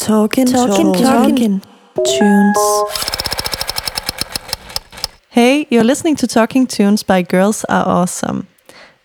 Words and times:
Talking, 0.00 0.46
talking, 0.46 0.94
talking, 0.94 1.60
tunes. 1.94 2.58
Hey, 5.28 5.66
you're 5.68 5.84
listening 5.84 6.16
to 6.16 6.26
Talking 6.26 6.66
Tunes 6.66 7.02
by 7.02 7.20
Girls 7.20 7.64
Are 7.66 7.86
Awesome. 7.86 8.48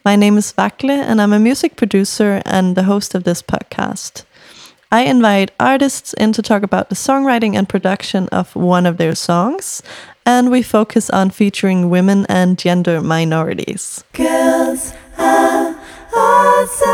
My 0.05 0.15
name 0.15 0.37
is 0.37 0.53
Vakle, 0.53 0.91
and 0.91 1.21
I'm 1.21 1.33
a 1.33 1.39
music 1.39 1.75
producer 1.75 2.41
and 2.45 2.77
the 2.77 2.83
host 2.83 3.13
of 3.13 3.25
this 3.25 3.41
podcast. 3.41 4.23
I 4.89 5.01
invite 5.03 5.51
artists 5.59 6.13
in 6.13 6.31
to 6.31 6.41
talk 6.41 6.63
about 6.63 6.87
the 6.87 6.95
songwriting 6.95 7.55
and 7.57 7.67
production 7.67 8.29
of 8.29 8.55
one 8.55 8.85
of 8.85 8.95
their 8.95 9.15
songs, 9.15 9.83
and 10.25 10.49
we 10.49 10.61
focus 10.63 11.09
on 11.09 11.29
featuring 11.29 11.89
women 11.89 12.25
and 12.29 12.57
gender 12.57 13.01
minorities. 13.01 14.01
Girls 14.13 14.93
are 15.17 15.75
awesome. 16.15 16.85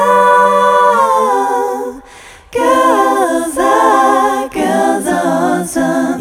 Girls 2.52 3.58
are, 3.58 3.58
girls 3.58 3.58
are 3.58 3.62
awesome. 3.62 3.71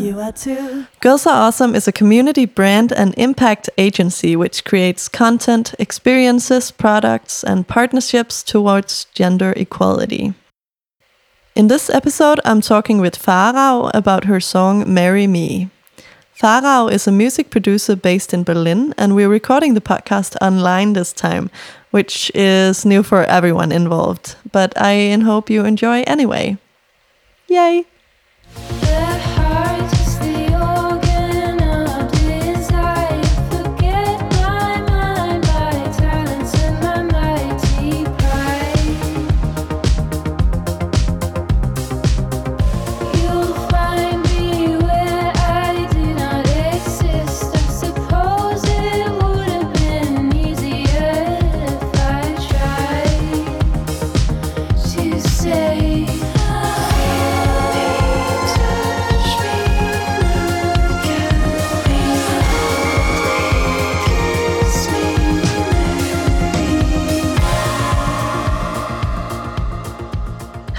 You 0.00 0.18
are 0.18 0.32
too. 0.32 0.86
Girls 1.00 1.26
Are 1.26 1.42
Awesome 1.42 1.74
is 1.74 1.86
a 1.86 1.92
community 1.92 2.46
brand 2.46 2.90
and 2.90 3.12
impact 3.18 3.68
agency 3.76 4.34
which 4.34 4.64
creates 4.64 5.08
content, 5.08 5.74
experiences, 5.78 6.70
products, 6.70 7.44
and 7.44 7.68
partnerships 7.68 8.42
towards 8.42 9.04
gender 9.12 9.52
equality. 9.56 10.32
In 11.54 11.68
this 11.68 11.90
episode, 11.90 12.40
I'm 12.46 12.62
talking 12.62 13.02
with 13.02 13.20
Farao 13.20 13.90
about 13.92 14.24
her 14.24 14.40
song 14.40 14.90
Marry 14.92 15.26
Me. 15.26 15.68
Farao 16.34 16.90
is 16.90 17.06
a 17.06 17.12
music 17.12 17.50
producer 17.50 17.94
based 17.94 18.32
in 18.32 18.42
Berlin, 18.42 18.94
and 18.96 19.14
we're 19.14 19.28
recording 19.28 19.74
the 19.74 19.82
podcast 19.82 20.34
online 20.40 20.94
this 20.94 21.12
time, 21.12 21.50
which 21.90 22.32
is 22.34 22.86
new 22.86 23.02
for 23.02 23.24
everyone 23.24 23.70
involved. 23.70 24.36
But 24.50 24.72
I 24.78 25.14
hope 25.22 25.50
you 25.50 25.66
enjoy 25.66 26.04
anyway. 26.06 26.56
Yay! 27.48 27.84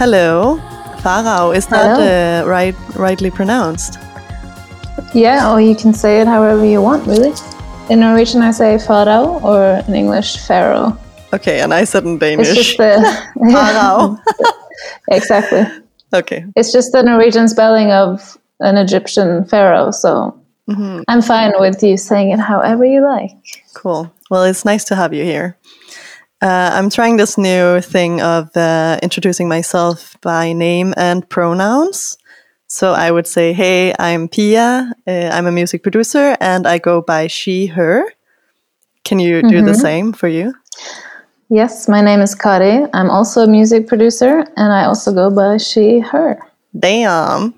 Hello, 0.01 0.57
Farao. 1.03 1.55
Is 1.55 1.67
that 1.67 1.99
uh, 2.01 2.49
right, 2.49 2.73
rightly 2.95 3.29
pronounced? 3.29 3.99
Yeah, 5.13 5.53
or 5.53 5.61
you 5.61 5.75
can 5.75 5.93
say 5.93 6.21
it 6.21 6.27
however 6.27 6.65
you 6.65 6.81
want, 6.81 7.05
really. 7.05 7.33
In 7.87 7.99
Norwegian, 7.99 8.41
I 8.41 8.49
say 8.49 8.77
farao, 8.77 9.43
or 9.43 9.83
in 9.87 9.93
English, 9.93 10.37
pharaoh. 10.37 10.97
Okay, 11.33 11.59
and 11.61 11.71
I 11.71 11.83
said 11.83 12.03
in 12.03 12.17
Danish. 12.17 12.47
It's 12.47 12.57
just 12.57 12.77
the 12.77 12.97
Farao. 13.53 14.17
exactly. 15.11 15.67
okay, 16.15 16.45
It's 16.55 16.71
just 16.71 16.93
the 16.93 17.03
Norwegian 17.03 17.47
spelling 17.47 17.91
of 17.91 18.39
an 18.59 18.77
Egyptian 18.77 19.45
pharaoh. 19.45 19.91
So 19.91 20.33
I'm 21.09 21.21
fine 21.21 21.51
with 21.59 21.83
you 21.83 21.95
saying 21.95 22.31
it 22.31 22.39
however 22.39 22.85
you 22.85 23.03
like. 23.03 23.37
cool. 23.75 24.11
Well, 24.31 24.45
it's 24.45 24.65
nice 24.65 24.83
to 24.85 24.95
have 24.95 25.13
you 25.13 25.23
here. 25.23 25.57
Uh, 26.41 26.71
I'm 26.73 26.89
trying 26.89 27.17
this 27.17 27.37
new 27.37 27.81
thing 27.81 28.19
of 28.21 28.55
uh, 28.57 28.99
introducing 29.03 29.47
myself 29.47 30.17
by 30.21 30.53
name 30.53 30.93
and 30.97 31.27
pronouns. 31.29 32.17
So 32.65 32.93
I 32.93 33.11
would 33.11 33.27
say, 33.27 33.53
hey, 33.53 33.93
I'm 33.99 34.27
Pia. 34.27 34.91
Uh, 35.05 35.11
I'm 35.11 35.45
a 35.45 35.51
music 35.51 35.83
producer 35.83 36.35
and 36.39 36.65
I 36.65 36.79
go 36.79 37.01
by 37.01 37.27
she, 37.27 37.67
her. 37.67 38.05
Can 39.03 39.19
you 39.19 39.41
do 39.43 39.61
the 39.61 39.75
same 39.75 40.13
for 40.13 40.27
you? 40.27 40.53
Yes, 41.49 41.89
my 41.89 42.01
name 42.01 42.21
is 42.21 42.33
Kari. 42.33 42.87
I'm 42.93 43.09
also 43.09 43.41
a 43.41 43.47
music 43.47 43.87
producer, 43.87 44.45
and 44.55 44.71
I 44.71 44.85
also 44.85 45.11
go 45.11 45.29
by 45.29 45.57
she, 45.57 45.99
her. 45.99 46.39
Damn. 46.79 47.53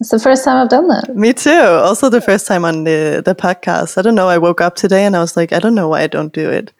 It's 0.00 0.08
the 0.08 0.18
first 0.18 0.42
time 0.42 0.56
I've 0.56 0.70
done 0.70 0.88
that. 0.88 1.14
Me 1.14 1.34
too. 1.34 1.50
Also, 1.50 2.08
the 2.08 2.22
first 2.22 2.46
time 2.46 2.64
on 2.64 2.84
the, 2.84 3.22
the 3.22 3.34
podcast. 3.34 3.98
I 3.98 4.02
don't 4.02 4.14
know. 4.14 4.28
I 4.28 4.38
woke 4.38 4.62
up 4.62 4.74
today 4.74 5.04
and 5.04 5.14
I 5.14 5.20
was 5.20 5.36
like, 5.36 5.52
I 5.52 5.58
don't 5.58 5.74
know 5.74 5.88
why 5.88 6.02
I 6.02 6.06
don't 6.06 6.32
do 6.32 6.48
it. 6.48 6.72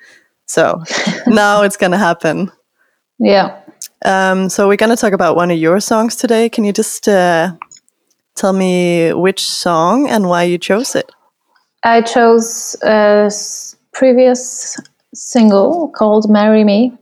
So 0.47 0.83
now 1.27 1.63
it's 1.63 1.77
going 1.77 1.93
to 1.93 1.99
happen. 1.99 2.51
Yeah. 3.19 3.61
Um, 4.05 4.49
so 4.49 4.69
we're 4.69 4.77
going 4.77 4.95
to 4.95 5.01
talk 5.01 5.13
about 5.13 5.37
one 5.37 5.51
of 5.51 5.59
your 5.59 5.81
songs 5.81 6.17
today. 6.17 6.49
Can 6.49 6.65
you 6.65 6.73
just 6.73 7.09
uh, 7.09 7.53
tell 8.35 8.53
me 8.53 9.13
which 9.13 9.43
song 9.43 10.09
and 10.09 10.29
why 10.29 10.45
you 10.45 10.59
chose 10.59 10.95
it? 10.95 11.11
I 11.85 12.01
chose 12.01 12.77
a 12.83 13.31
previous 13.93 14.81
single 15.15 15.89
called 15.89 16.31
Marry 16.31 16.65
Me. 16.65 16.93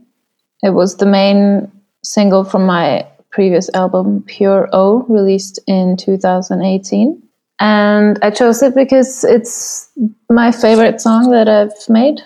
It 0.63 0.71
was 0.71 0.97
the 0.97 1.07
main 1.07 1.71
single 2.05 2.45
from 2.45 2.67
my 2.67 3.07
previous 3.31 3.71
album, 3.75 4.23
Pure 4.27 4.69
O, 4.73 5.05
released 5.09 5.59
in 5.67 5.97
2018. 5.97 7.23
And 7.61 8.19
I 8.23 8.31
chose 8.31 8.63
it 8.63 8.75
because 8.75 9.25
it's 9.25 9.89
my 10.29 10.53
favorite 10.53 11.01
song 11.01 11.31
that 11.31 11.49
I've 11.49 11.73
made. 11.89 12.21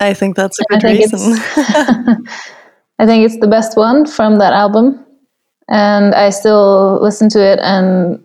I 0.00 0.14
think 0.14 0.34
that's 0.34 0.58
a 0.58 0.64
good 0.70 0.80
think 0.80 1.12
reason. 1.12 1.34
I 2.98 3.06
think 3.06 3.24
it's 3.24 3.38
the 3.38 3.46
best 3.46 3.76
one 3.76 4.06
from 4.06 4.38
that 4.38 4.52
album. 4.52 5.04
And 5.68 6.14
I 6.14 6.30
still 6.30 6.98
listen 7.00 7.28
to 7.30 7.40
it 7.40 7.60
and 7.62 8.18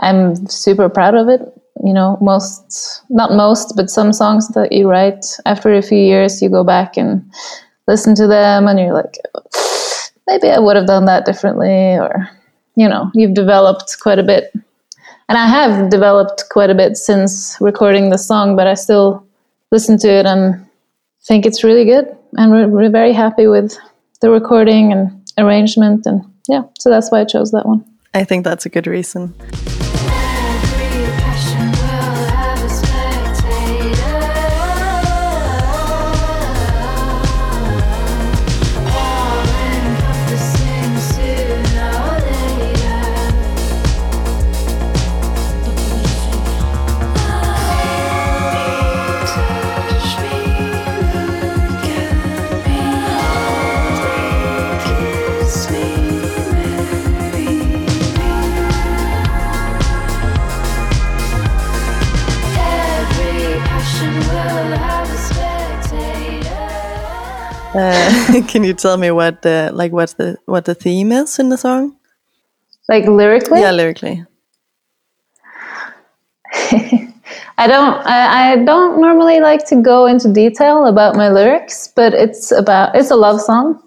I'm 0.00 0.46
super 0.46 0.88
proud 0.88 1.14
of 1.14 1.28
it. 1.28 1.40
You 1.82 1.92
know, 1.92 2.18
most, 2.20 3.02
not 3.08 3.32
most, 3.32 3.74
but 3.76 3.90
some 3.90 4.12
songs 4.12 4.48
that 4.48 4.72
you 4.72 4.88
write 4.88 5.24
after 5.46 5.72
a 5.72 5.82
few 5.82 5.98
years, 5.98 6.40
you 6.40 6.48
go 6.48 6.62
back 6.62 6.96
and 6.96 7.28
listen 7.88 8.14
to 8.14 8.26
them 8.26 8.68
and 8.68 8.78
you're 8.78 8.92
like, 8.92 9.16
maybe 10.28 10.48
I 10.48 10.58
would 10.58 10.76
have 10.76 10.86
done 10.86 11.06
that 11.06 11.24
differently. 11.24 11.96
Or, 11.96 12.28
you 12.76 12.88
know, 12.88 13.10
you've 13.14 13.34
developed 13.34 13.96
quite 14.00 14.18
a 14.18 14.22
bit. 14.22 14.52
And 15.28 15.38
I 15.38 15.46
have 15.46 15.90
developed 15.90 16.44
quite 16.50 16.70
a 16.70 16.74
bit 16.74 16.96
since 16.96 17.56
recording 17.60 18.10
the 18.10 18.18
song, 18.18 18.54
but 18.54 18.66
I 18.66 18.74
still 18.74 19.26
listen 19.70 19.98
to 19.98 20.08
it 20.08 20.26
and 20.26 20.64
think 21.26 21.46
it's 21.46 21.64
really 21.64 21.84
good. 21.84 22.16
And 22.34 22.50
we're, 22.50 22.68
we're 22.68 22.90
very 22.90 23.12
happy 23.12 23.46
with 23.46 23.76
the 24.20 24.30
recording 24.30 24.92
and 24.92 25.28
arrangement. 25.38 26.06
And 26.06 26.24
yeah, 26.48 26.62
so 26.78 26.90
that's 26.90 27.10
why 27.10 27.20
I 27.20 27.24
chose 27.24 27.50
that 27.52 27.66
one. 27.66 27.84
I 28.14 28.24
think 28.24 28.44
that's 28.44 28.66
a 28.66 28.68
good 28.68 28.86
reason. 28.86 29.34
Uh, 67.74 68.42
can 68.48 68.64
you 68.64 68.74
tell 68.74 68.98
me 68.98 69.10
what 69.10 69.40
the 69.42 69.70
like 69.72 69.92
what's 69.92 70.14
the 70.14 70.36
what 70.44 70.66
the 70.66 70.74
theme 70.74 71.10
is 71.10 71.38
in 71.38 71.48
the 71.48 71.56
song? 71.56 71.96
Like 72.88 73.06
lyrically, 73.06 73.60
Yeah, 73.60 73.70
lyrically. 73.70 74.24
I 77.56 77.66
don't 77.66 78.06
I, 78.06 78.52
I 78.52 78.56
don't 78.64 79.00
normally 79.00 79.40
like 79.40 79.66
to 79.68 79.76
go 79.76 80.06
into 80.06 80.30
detail 80.30 80.86
about 80.86 81.16
my 81.16 81.30
lyrics, 81.30 81.88
but 81.96 82.12
it's 82.12 82.52
about 82.52 82.94
it's 82.94 83.10
a 83.10 83.16
love 83.16 83.40
song. 83.40 83.82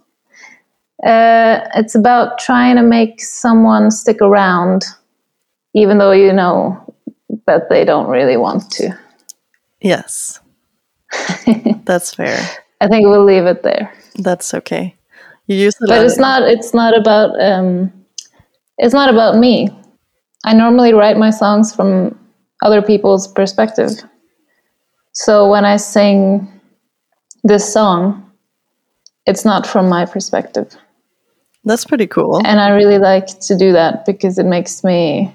Uh, 1.06 1.60
it's 1.76 1.94
about 1.94 2.40
trying 2.40 2.78
to 2.78 2.82
make 2.82 3.22
someone 3.22 3.92
stick 3.92 4.20
around, 4.22 4.84
even 5.76 6.00
though 6.00 6.14
you 6.14 6.34
know 6.34 6.96
that 7.46 7.70
they 7.70 7.86
don't 7.86 8.08
really 8.08 8.38
want 8.38 8.72
to. 8.72 8.98
Yes. 9.80 10.40
That's 11.86 12.16
fair. 12.16 12.65
I 12.86 12.88
think 12.88 13.08
we'll 13.08 13.26
leave 13.26 13.46
it 13.46 13.64
there. 13.64 13.92
That's 14.16 14.54
okay. 14.54 14.96
You 15.48 15.56
use 15.56 15.76
But 15.80 16.06
it's 16.06 16.20
not 16.20 16.44
it's 16.44 16.74
not 16.74 16.96
about 16.96 17.40
um, 17.42 17.92
it's 18.78 18.94
not 18.94 19.10
about 19.10 19.38
me. 19.38 19.70
I 20.46 20.54
normally 20.54 20.94
write 20.94 21.18
my 21.18 21.32
songs 21.32 21.74
from 21.74 22.18
other 22.62 22.84
people's 22.84 23.28
perspective. 23.28 23.90
So 25.14 25.50
when 25.50 25.66
I 25.66 25.78
sing 25.78 26.48
this 27.44 27.72
song, 27.74 28.32
it's 29.26 29.46
not 29.46 29.66
from 29.66 29.90
my 29.90 30.06
perspective. 30.06 30.76
That's 31.64 31.86
pretty 31.86 32.06
cool. 32.06 32.46
And 32.46 32.60
I 32.60 32.70
really 32.70 33.00
like 33.00 33.26
to 33.48 33.58
do 33.58 33.74
that 33.74 34.06
because 34.06 34.38
it 34.38 34.46
makes 34.46 34.84
me 34.84 35.34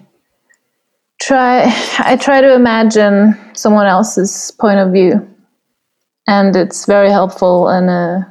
try 1.20 1.64
I 1.98 2.16
try 2.16 2.40
to 2.40 2.54
imagine 2.54 3.36
someone 3.54 3.86
else's 3.86 4.52
point 4.60 4.78
of 4.78 4.92
view. 4.92 5.26
And 6.30 6.54
it's 6.54 6.86
very 6.86 7.10
helpful 7.10 7.68
in 7.68 7.88
a 7.88 8.24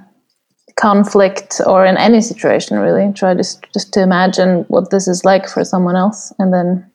conflict 0.80 1.60
or 1.66 1.86
in 1.86 1.98
any 1.98 2.22
situation 2.22 2.80
really. 2.80 3.12
Try 3.14 3.36
just 3.36 3.66
just 3.74 3.92
to 3.94 4.02
imagine 4.02 4.64
what 4.70 4.90
this 4.90 5.08
is 5.08 5.26
like 5.26 5.50
for 5.50 5.66
someone 5.66 5.98
else 5.98 6.34
and 6.40 6.54
then 6.54 6.90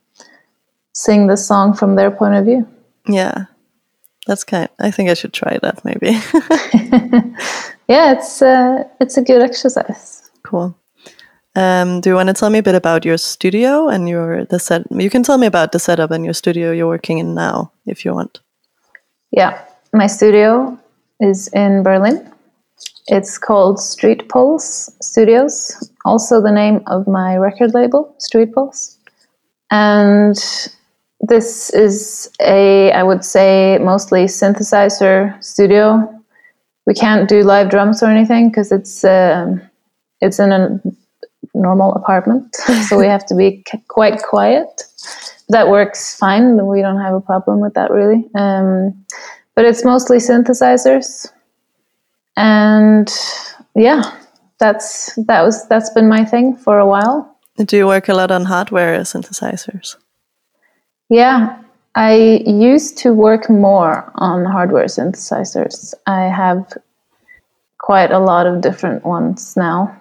sing 0.93 1.27
the 1.27 1.37
song 1.37 1.73
from 1.73 1.95
their 1.95 2.09
point 2.09 2.35
of 2.35 2.45
view. 2.45 2.67
Yeah. 3.07 3.45
That's 4.25 4.43
kind 4.43 4.63
of, 4.63 4.71
I 4.79 4.89
think 4.89 5.11
I 5.11 5.13
should 5.13 5.33
try 5.33 5.59
that 5.61 5.85
maybe. 5.85 6.17
Yeah, 7.87 8.13
it's 8.13 8.41
uh, 8.41 8.83
it's 8.99 9.17
a 9.17 9.21
good 9.21 9.41
exercise. 9.41 10.29
cool. 10.43 10.75
Um, 11.55 12.01
do 12.01 12.09
you 12.09 12.15
want 12.15 12.27
to 12.27 12.33
tell 12.33 12.49
me 12.49 12.59
a 12.59 12.63
bit 12.63 12.75
about 12.75 13.05
your 13.05 13.17
studio 13.17 13.87
and 13.87 14.09
your 14.09 14.45
the 14.45 14.59
set? 14.59 14.81
You 14.91 15.09
can 15.09 15.23
tell 15.23 15.37
me 15.37 15.47
about 15.47 15.71
the 15.71 15.79
setup 15.79 16.11
and 16.11 16.25
your 16.25 16.33
studio 16.33 16.71
you're 16.71 16.87
working 16.87 17.19
in 17.19 17.35
now, 17.35 17.71
if 17.85 18.03
you 18.03 18.13
want. 18.13 18.41
Yeah, 19.31 19.61
my 19.93 20.07
studio 20.07 20.79
is 21.19 21.47
in 21.49 21.83
Berlin. 21.83 22.31
It's 23.07 23.37
called 23.37 23.79
Street 23.79 24.27
Pulse 24.29 24.89
Studios, 25.01 25.91
also 26.05 26.41
the 26.41 26.51
name 26.51 26.81
of 26.87 27.07
my 27.07 27.37
record 27.37 27.73
label, 27.73 28.15
Street 28.17 28.53
Pulse. 28.53 28.97
And 29.71 30.35
this 31.21 31.69
is 31.71 32.29
a, 32.41 32.91
I 32.91 33.03
would 33.03 33.23
say, 33.23 33.77
mostly 33.79 34.25
synthesizer 34.25 35.41
studio. 35.43 36.11
We 36.87 36.93
can't 36.93 37.29
do 37.29 37.43
live 37.43 37.69
drums 37.69 38.01
or 38.03 38.07
anything 38.07 38.49
because 38.49 38.71
it's 38.71 39.03
um, 39.03 39.61
it's 40.21 40.39
in 40.39 40.51
a 40.51 40.81
normal 41.53 41.93
apartment, 41.93 42.55
so 42.87 42.97
we 42.97 43.07
have 43.07 43.25
to 43.27 43.35
be 43.35 43.63
c- 43.71 43.81
quite 43.87 44.21
quiet. 44.21 44.83
That 45.49 45.69
works 45.69 46.15
fine. 46.15 46.65
We 46.65 46.81
don't 46.81 46.99
have 47.01 47.13
a 47.13 47.21
problem 47.21 47.59
with 47.59 47.73
that 47.75 47.91
really. 47.91 48.27
Um, 48.35 49.05
but 49.55 49.65
it's 49.65 49.83
mostly 49.83 50.17
synthesizers, 50.17 51.31
and 52.35 53.09
yeah, 53.75 54.03
that's 54.59 55.15
that 55.27 55.41
was 55.41 55.67
that's 55.67 55.89
been 55.89 56.07
my 56.07 56.23
thing 56.25 56.55
for 56.55 56.79
a 56.79 56.87
while. 56.87 57.37
Do 57.57 57.77
you 57.77 57.87
work 57.87 58.09
a 58.09 58.13
lot 58.13 58.31
on 58.31 58.45
hardware 58.45 58.99
synthesizers? 58.99 59.95
Yeah, 61.09 61.61
I 61.95 62.43
used 62.45 62.97
to 62.99 63.13
work 63.13 63.49
more 63.49 64.11
on 64.15 64.43
hardware 64.43 64.85
synthesizers. 64.85 65.93
I 66.05 66.23
have 66.23 66.77
quite 67.79 68.11
a 68.11 68.19
lot 68.19 68.47
of 68.47 68.61
different 68.61 69.05
ones 69.05 69.55
now. 69.55 69.95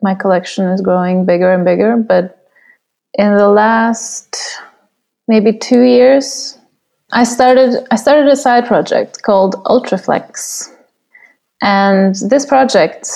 My 0.00 0.14
collection 0.14 0.66
is 0.66 0.80
growing 0.80 1.26
bigger 1.26 1.52
and 1.52 1.64
bigger, 1.64 1.96
but 1.96 2.48
in 3.14 3.34
the 3.34 3.48
last 3.48 4.36
maybe 5.28 5.52
2 5.52 5.82
years 5.82 6.58
I 7.12 7.24
started 7.24 7.86
I 7.90 7.96
started 7.96 8.26
a 8.28 8.36
side 8.36 8.66
project 8.66 9.22
called 9.22 9.54
Ultraflex. 9.64 10.72
And 11.62 12.14
this 12.28 12.44
project 12.44 13.08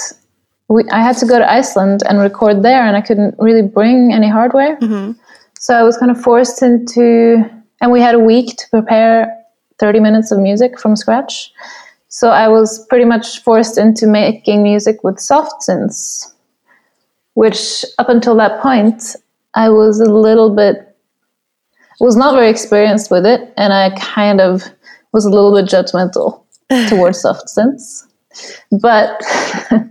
we, 0.71 0.85
I 0.91 1.03
had 1.03 1.17
to 1.19 1.27
go 1.27 1.39
to 1.39 1.53
Iceland 1.53 2.03
and 2.09 2.21
record 2.21 2.63
there 2.63 2.87
and 2.87 2.97
I 2.97 3.01
couldn't 3.01 3.35
really 3.39 3.63
bring 3.63 4.13
any 4.13 4.29
hardware. 4.29 4.77
Mm-hmm. 4.77 5.13
So 5.59 5.75
I 5.75 5.83
was 5.83 5.99
kind 5.99 6.11
of 6.11 6.19
forced 6.19 6.63
into, 6.63 7.45
and 7.83 7.93
we 7.93 8.01
had 8.01 8.15
a 8.15 8.19
week 8.21 8.57
to 8.57 8.69
prepare 8.71 9.37
30 9.79 10.01
minutes 10.01 10.31
of 10.31 10.39
music 10.39 10.79
from 10.79 10.95
scratch. 10.95 11.53
So 12.09 12.31
I 12.31 12.49
was 12.49 12.87
pretty 12.89 13.05
much 13.05 13.41
forced 13.43 13.79
into 13.79 14.07
making 14.07 14.63
music 14.63 15.03
with 15.03 15.19
soft 15.19 15.69
synths, 15.69 16.33
which 17.35 17.85
up 17.99 18.09
until 18.09 18.37
that 18.37 18.63
point, 18.63 19.17
I 19.55 19.69
was 19.71 20.01
a 20.01 20.11
little 20.11 20.55
bit, 20.55 20.90
was 22.00 22.17
not 22.17 22.35
very 22.35 22.49
experienced 22.49 23.11
with 23.11 23.26
it. 23.26 23.52
And 23.56 23.73
I 23.73 23.91
kind 23.97 24.41
of 24.41 24.64
was 25.12 25.25
a 25.25 25.31
little 25.31 25.55
bit 25.55 25.67
judgmental 25.67 26.43
towards 26.88 27.20
soft 27.20 27.47
synths. 27.47 28.06
But 28.81 29.20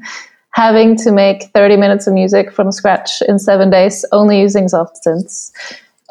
having 0.51 0.95
to 0.97 1.11
make 1.11 1.43
30 1.53 1.77
minutes 1.77 2.07
of 2.07 2.13
music 2.13 2.51
from 2.51 2.71
scratch 2.71 3.21
in 3.27 3.39
seven 3.39 3.69
days, 3.69 4.05
only 4.11 4.39
using 4.39 4.67
soft 4.67 4.99
synths, 5.05 5.51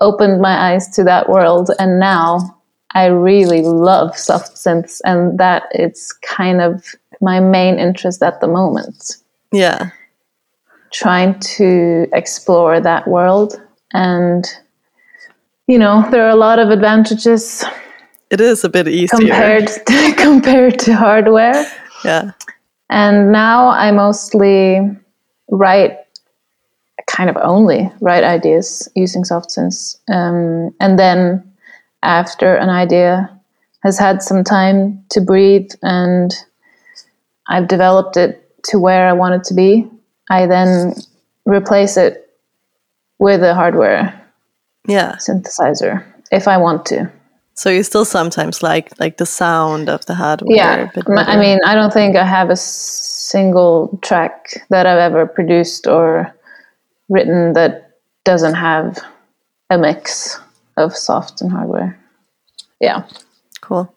opened 0.00 0.40
my 0.40 0.72
eyes 0.72 0.88
to 0.90 1.04
that 1.04 1.28
world. 1.28 1.70
And 1.78 1.98
now 1.98 2.58
I 2.94 3.06
really 3.06 3.62
love 3.62 4.16
soft 4.16 4.56
synths, 4.56 5.00
and 5.04 5.38
that 5.38 5.64
it's 5.72 6.12
kind 6.12 6.60
of 6.60 6.94
my 7.20 7.40
main 7.40 7.78
interest 7.78 8.22
at 8.22 8.40
the 8.40 8.48
moment. 8.48 9.16
Yeah. 9.52 9.90
Trying 10.92 11.38
to 11.40 12.06
explore 12.12 12.80
that 12.80 13.08
world. 13.08 13.60
And, 13.92 14.46
you 15.69 15.79
know, 15.79 16.09
there 16.11 16.25
are 16.25 16.31
a 16.31 16.37
lot 16.37 16.59
of 16.59 16.70
advantages 16.70 17.65
It 18.31 18.41
is 18.41 18.65
a 18.65 18.69
bit 18.69 18.88
easier. 18.88 19.09
compared 19.19 19.69
to, 19.87 20.15
compared 20.17 20.79
to 20.81 20.97
hardware. 20.97 21.70
Yeah. 22.05 22.32
And 22.91 23.31
now 23.31 23.69
I 23.69 23.93
mostly 23.93 24.81
write, 25.50 25.99
kind 27.06 27.29
of 27.31 27.37
only 27.37 27.91
write 28.00 28.25
ideas 28.25 28.88
using 28.97 29.25
soft 29.25 29.50
synths. 29.50 29.99
Um, 30.09 30.75
and 30.81 30.99
then 30.99 31.44
after 32.03 32.55
an 32.56 32.70
idea 32.70 33.31
has 33.82 33.99
had 33.99 34.23
some 34.23 34.43
time 34.44 35.05
to 35.11 35.20
breathe 35.20 35.70
and 35.82 36.35
I've 37.47 37.69
developed 37.69 38.17
it 38.17 38.50
to 38.70 38.79
where 38.79 39.06
I 39.06 39.12
want 39.12 39.35
it 39.35 39.44
to 39.44 39.55
be, 39.55 39.87
I 40.31 40.47
then 40.47 40.94
replace 41.44 41.97
it 41.99 42.31
with 43.19 43.43
a 43.43 43.55
hardware 43.55 44.18
Yeah. 44.88 45.17
synthesizer 45.17 46.02
if 46.32 46.49
I 46.49 46.56
want 46.56 46.87
to. 46.87 47.11
So 47.55 47.70
you 47.70 47.82
still 47.82 48.05
sometimes 48.05 48.62
like 48.62 48.93
like 49.00 49.17
the 49.17 49.26
sound 49.26 49.88
of 49.88 50.06
the 50.06 50.14
hardware. 50.14 50.56
Yeah, 50.56 50.90
m- 50.94 51.19
I 51.19 51.37
mean, 51.37 51.58
I 51.67 51.75
don't 51.75 51.93
think 51.93 52.17
I 52.17 52.25
have 52.25 52.50
a 52.50 52.56
single 52.56 53.99
track 54.02 54.64
that 54.70 54.87
I've 54.87 54.99
ever 55.12 55.26
produced 55.26 55.87
or 55.87 56.32
written 57.08 57.55
that 57.55 57.90
doesn't 58.25 58.55
have 58.55 58.99
a 59.70 59.79
mix 59.79 60.38
of 60.77 60.96
soft 60.96 61.41
and 61.43 61.51
hardware. 61.51 61.98
Yeah. 62.81 63.03
Cool. 63.60 63.93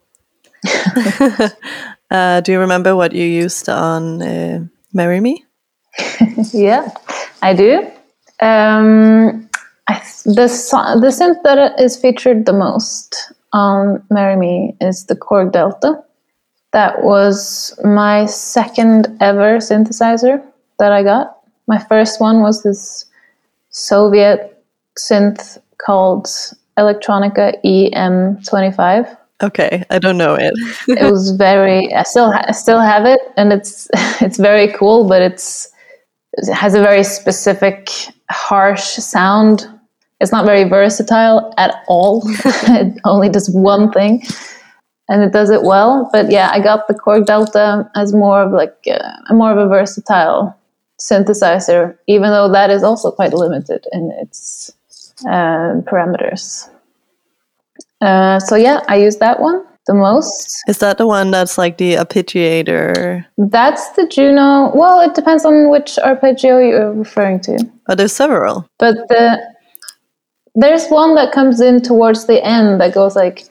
uh, 2.10 2.40
do 2.40 2.52
you 2.52 2.58
remember 2.58 2.96
what 2.96 3.12
you 3.12 3.24
used 3.24 3.68
on 3.68 4.22
uh, 4.22 4.64
"Marry 4.92 5.20
Me"? 5.20 5.44
Yeah, 6.52 6.88
I 7.42 7.54
do. 7.54 7.90
Um, 8.40 9.48
the 10.24 10.48
so- 10.48 11.00
the 11.00 11.08
synth 11.08 11.42
that 11.44 11.78
is 11.80 11.96
featured 11.96 12.46
the 12.46 12.52
most 12.52 13.32
on 13.52 14.02
"Marry 14.10 14.36
Me" 14.36 14.76
is 14.80 15.06
the 15.06 15.16
Korg 15.16 15.52
Delta. 15.52 16.02
That 16.72 17.02
was 17.02 17.78
my 17.84 18.26
second 18.26 19.16
ever 19.20 19.58
synthesizer 19.58 20.42
that 20.78 20.92
I 20.92 21.02
got. 21.02 21.38
My 21.66 21.78
first 21.78 22.20
one 22.20 22.40
was 22.40 22.62
this 22.62 23.04
Soviet 23.70 24.62
synth 24.98 25.58
called 25.78 26.26
Elektronika 26.78 27.54
EM25 27.64 29.16
Okay, 29.42 29.84
I 29.90 29.98
don't 29.98 30.16
know 30.16 30.34
it. 30.34 30.52
it 30.88 31.10
was 31.10 31.32
very 31.32 31.92
I 31.92 32.04
still 32.04 32.30
ha- 32.30 32.44
I 32.48 32.52
still 32.52 32.80
have 32.80 33.04
it 33.06 33.20
and 33.36 33.52
it's 33.52 33.88
it's 34.22 34.38
very 34.38 34.68
cool 34.72 35.08
but 35.08 35.20
it's 35.20 35.68
it 36.34 36.52
has 36.54 36.74
a 36.74 36.80
very 36.80 37.02
specific 37.04 37.90
harsh 38.30 38.84
sound 38.84 39.66
it's 40.22 40.32
not 40.32 40.46
very 40.46 40.64
versatile 40.64 41.52
at 41.58 41.84
all 41.88 42.22
it 42.80 42.98
only 43.04 43.28
does 43.28 43.50
one 43.50 43.90
thing 43.92 44.22
and 45.08 45.22
it 45.22 45.32
does 45.32 45.50
it 45.50 45.62
well 45.62 46.08
but 46.12 46.30
yeah 46.30 46.50
I 46.52 46.60
got 46.60 46.88
the 46.88 46.94
Korg 46.94 47.26
Delta 47.26 47.90
as 47.94 48.14
more 48.14 48.42
of 48.42 48.52
like 48.52 48.76
uh, 48.86 49.12
a 49.28 49.34
more 49.34 49.52
of 49.52 49.58
a 49.58 49.68
versatile 49.68 50.56
synthesizer 50.98 51.98
even 52.06 52.30
though 52.30 52.50
that 52.50 52.70
is 52.70 52.82
also 52.82 53.10
quite 53.10 53.34
limited 53.34 53.86
in 53.92 54.10
its 54.22 54.72
uh, 55.26 55.82
parameters 55.84 56.70
uh, 58.02 58.40
so 58.40 58.56
yeah, 58.56 58.80
I 58.88 58.96
use 58.96 59.16
that 59.18 59.40
one 59.40 59.64
the 59.86 59.94
most. 59.94 60.62
Is 60.68 60.78
that 60.78 60.98
the 60.98 61.06
one 61.06 61.30
that's 61.30 61.56
like 61.56 61.78
the 61.78 61.94
arpeggiator? 61.94 63.24
That's 63.38 63.88
the 63.90 64.06
Juno. 64.08 64.72
Well, 64.74 65.00
it 65.00 65.14
depends 65.14 65.44
on 65.44 65.70
which 65.70 65.98
arpeggio 65.98 66.58
you're 66.58 66.92
referring 66.92 67.40
to. 67.40 67.58
Oh, 67.88 67.94
there's 67.94 68.12
several. 68.12 68.68
But 68.78 68.96
the 69.08 69.40
there's 70.54 70.86
one 70.88 71.14
that 71.14 71.32
comes 71.32 71.62
in 71.62 71.80
towards 71.80 72.26
the 72.26 72.44
end 72.44 72.78
that 72.82 72.92
goes 72.92 73.16
like. 73.16 73.46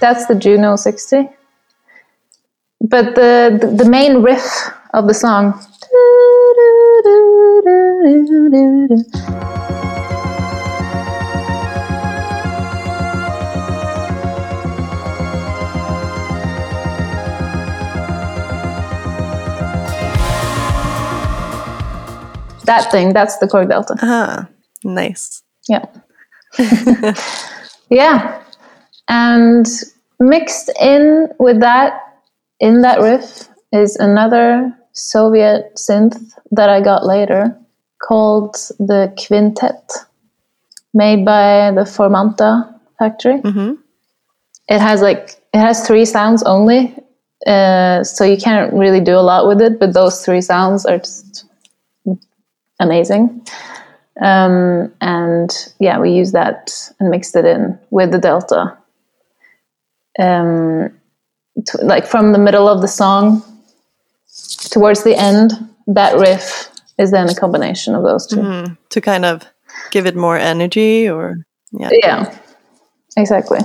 That's 0.00 0.26
the 0.26 0.34
Juno 0.34 0.76
60. 0.76 1.28
But 2.80 3.14
the, 3.14 3.58
the, 3.60 3.84
the 3.84 3.90
main 3.90 4.22
riff 4.22 4.44
of 4.92 5.06
the 5.08 5.14
song. 5.14 5.52
That 22.64 22.90
thing, 22.90 23.12
that's 23.12 23.38
the 23.38 23.46
Korg 23.46 23.68
Delta. 23.68 23.94
Ah, 24.02 24.48
nice. 24.84 25.42
Yeah. 25.68 25.84
yeah. 27.90 28.42
And 29.08 29.66
mixed 30.18 30.70
in 30.80 31.28
with 31.38 31.60
that, 31.60 32.05
in 32.60 32.82
that 32.82 33.00
riff, 33.00 33.48
is 33.72 33.96
another 33.96 34.72
Soviet 34.92 35.74
synth 35.76 36.32
that 36.52 36.68
I 36.68 36.80
got 36.80 37.04
later 37.04 37.56
called 38.06 38.54
the 38.78 39.12
Quintet, 39.16 39.92
made 40.94 41.24
by 41.24 41.72
the 41.72 41.82
Formanta 41.82 42.72
factory. 42.98 43.40
Mhm. 43.42 43.78
It 44.68 44.80
has 44.80 45.02
like, 45.02 45.40
it 45.52 45.58
has 45.58 45.86
three 45.86 46.04
sounds 46.04 46.42
only. 46.42 46.94
Uh, 47.46 48.02
so 48.02 48.24
you 48.24 48.36
can't 48.36 48.72
really 48.72 49.00
do 49.00 49.14
a 49.14 49.22
lot 49.22 49.46
with 49.46 49.60
it, 49.60 49.78
but 49.78 49.92
those 49.92 50.24
three 50.24 50.40
sounds 50.40 50.86
are 50.86 50.98
just 50.98 51.44
amazing. 52.80 53.46
Um, 54.20 54.92
and 55.00 55.50
yeah, 55.78 55.98
we 55.98 56.10
used 56.10 56.32
that 56.32 56.72
and 56.98 57.10
mixed 57.10 57.36
it 57.36 57.44
in 57.44 57.78
with 57.90 58.10
the 58.10 58.18
delta. 58.18 58.76
Um, 60.18 60.90
t- 61.64 61.82
like 61.82 62.06
from 62.06 62.32
the 62.32 62.38
middle 62.38 62.68
of 62.68 62.80
the 62.80 62.88
song 62.88 63.42
towards 64.70 65.02
the 65.04 65.14
end, 65.16 65.52
that 65.86 66.16
riff 66.18 66.70
is 66.98 67.10
then 67.10 67.28
a 67.28 67.34
combination 67.34 67.94
of 67.94 68.02
those 68.02 68.26
2 68.26 68.36
Mm, 68.36 68.78
to 68.90 69.00
kind 69.00 69.24
of 69.24 69.42
give 69.90 70.06
it 70.06 70.16
more 70.16 70.36
energy 70.36 71.08
or 71.08 71.44
yeah. 71.72 71.90
Yeah, 72.02 72.38
exactly. 73.16 73.60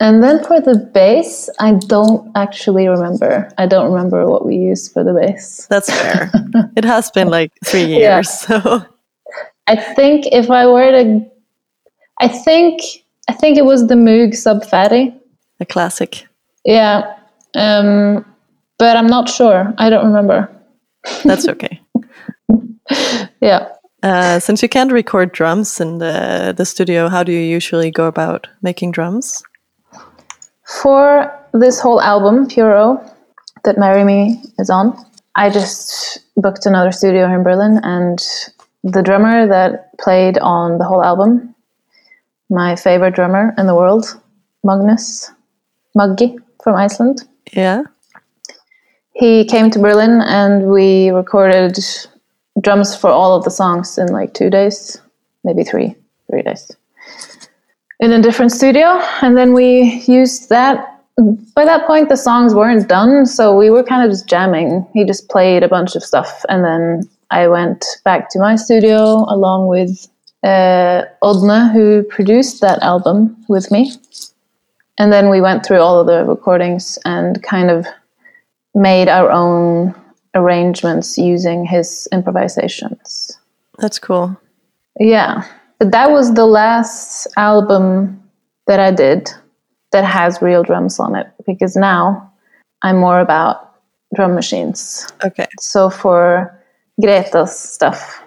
And 0.00 0.22
then 0.22 0.44
for 0.44 0.60
the 0.60 0.76
bass, 0.94 1.50
I 1.58 1.72
don't 1.72 2.30
actually 2.36 2.86
remember. 2.86 3.50
I 3.58 3.66
don't 3.66 3.90
remember 3.90 4.26
what 4.28 4.46
we 4.46 4.54
used 4.56 4.92
for 4.92 5.02
the 5.02 5.12
bass. 5.12 5.66
That's 5.68 5.90
fair. 5.90 6.30
it 6.76 6.84
has 6.84 7.10
been 7.10 7.28
like 7.28 7.50
three 7.64 7.84
Yeah. 7.86 8.16
years, 8.16 8.30
so 8.30 8.86
I 9.66 9.74
think 9.76 10.26
if 10.30 10.50
I 10.50 10.66
were 10.66 10.92
to, 10.92 11.26
I 12.20 12.28
think 12.28 12.80
I 13.28 13.32
think 13.32 13.58
it 13.58 13.64
was 13.64 13.88
the 13.88 13.96
Moog 13.96 14.36
Sub 14.36 14.64
Phatty. 14.64 15.17
A 15.60 15.66
classic. 15.66 16.26
Yeah, 16.64 17.16
um, 17.54 18.24
but 18.78 18.96
I'm 18.96 19.06
not 19.06 19.28
sure. 19.28 19.74
I 19.78 19.90
don't 19.90 20.06
remember. 20.06 20.48
That's 21.24 21.48
okay. 21.54 21.80
Yeah. 23.40 23.68
Uh, 24.02 24.38
since 24.38 24.62
you 24.62 24.68
can't 24.68 24.92
record 24.92 25.32
drums 25.32 25.80
in 25.80 25.98
the 25.98 26.54
the 26.56 26.64
studio, 26.64 27.08
how 27.08 27.24
do 27.24 27.32
you 27.32 27.40
usually 27.40 27.90
go 27.90 28.06
about 28.06 28.46
making 28.62 28.92
drums? 28.92 29.42
For 30.82 31.32
this 31.52 31.80
whole 31.80 32.00
album, 32.00 32.46
Pure 32.46 32.76
O, 32.76 33.14
that 33.64 33.78
Marry 33.78 34.04
Me 34.04 34.40
is 34.58 34.70
on, 34.70 34.96
I 35.34 35.50
just 35.50 36.20
booked 36.36 36.66
another 36.66 36.92
studio 36.92 37.24
in 37.34 37.42
Berlin, 37.42 37.80
and 37.82 38.18
the 38.84 39.02
drummer 39.02 39.48
that 39.48 39.98
played 39.98 40.38
on 40.38 40.78
the 40.78 40.84
whole 40.84 41.02
album, 41.02 41.54
my 42.50 42.76
favorite 42.76 43.14
drummer 43.14 43.54
in 43.58 43.66
the 43.66 43.74
world, 43.74 44.20
Magnus 44.62 45.32
Muggi 45.96 46.36
from 46.62 46.74
Iceland, 46.76 47.22
Yeah. 47.52 47.82
he 49.12 49.44
came 49.44 49.70
to 49.70 49.78
Berlin 49.78 50.20
and 50.22 50.68
we 50.70 51.10
recorded 51.10 51.78
drums 52.60 52.94
for 52.96 53.10
all 53.10 53.34
of 53.36 53.44
the 53.44 53.50
songs 53.50 53.98
in 53.98 54.08
like 54.08 54.34
two 54.34 54.50
days, 54.50 55.00
maybe 55.44 55.64
three, 55.64 55.94
three 56.30 56.42
days, 56.42 56.70
in 58.00 58.12
a 58.12 58.20
different 58.22 58.52
studio. 58.52 59.00
And 59.22 59.36
then 59.36 59.52
we 59.54 60.02
used 60.06 60.48
that. 60.50 60.94
By 61.56 61.64
that 61.64 61.84
point, 61.86 62.08
the 62.10 62.16
songs 62.16 62.54
weren't 62.54 62.88
done, 62.88 63.26
so 63.26 63.56
we 63.56 63.70
were 63.70 63.82
kind 63.82 64.04
of 64.04 64.10
just 64.10 64.28
jamming. 64.28 64.86
He 64.94 65.04
just 65.04 65.28
played 65.28 65.64
a 65.64 65.68
bunch 65.68 65.96
of 65.96 66.04
stuff, 66.04 66.44
and 66.48 66.64
then 66.64 67.02
I 67.32 67.48
went 67.48 67.84
back 68.04 68.30
to 68.30 68.38
my 68.38 68.54
studio 68.54 69.24
along 69.28 69.66
with 69.66 70.06
uh, 70.44 71.02
Odne, 71.24 71.72
who 71.72 72.04
produced 72.04 72.60
that 72.60 72.80
album 72.82 73.36
with 73.48 73.72
me. 73.72 73.92
And 74.98 75.12
then 75.12 75.30
we 75.30 75.40
went 75.40 75.64
through 75.64 75.80
all 75.80 76.00
of 76.00 76.06
the 76.06 76.24
recordings 76.24 76.98
and 77.04 77.42
kind 77.42 77.70
of 77.70 77.86
made 78.74 79.08
our 79.08 79.30
own 79.30 79.94
arrangements 80.34 81.16
using 81.16 81.64
his 81.64 82.08
improvisations. 82.12 83.38
That's 83.78 83.98
cool. 83.98 84.36
Yeah. 84.98 85.44
But 85.78 85.92
that 85.92 86.10
was 86.10 86.34
the 86.34 86.46
last 86.46 87.26
album 87.36 88.20
that 88.66 88.80
I 88.80 88.90
did 88.90 89.30
that 89.92 90.04
has 90.04 90.42
real 90.42 90.62
drums 90.62 90.98
on 90.98 91.14
it 91.14 91.28
because 91.46 91.76
now 91.76 92.32
I'm 92.82 92.98
more 92.98 93.20
about 93.20 93.74
drum 94.14 94.34
machines. 94.34 95.06
Okay. 95.24 95.46
So 95.60 95.90
for 95.90 96.54
Greta's 97.00 97.56
stuff 97.56 98.22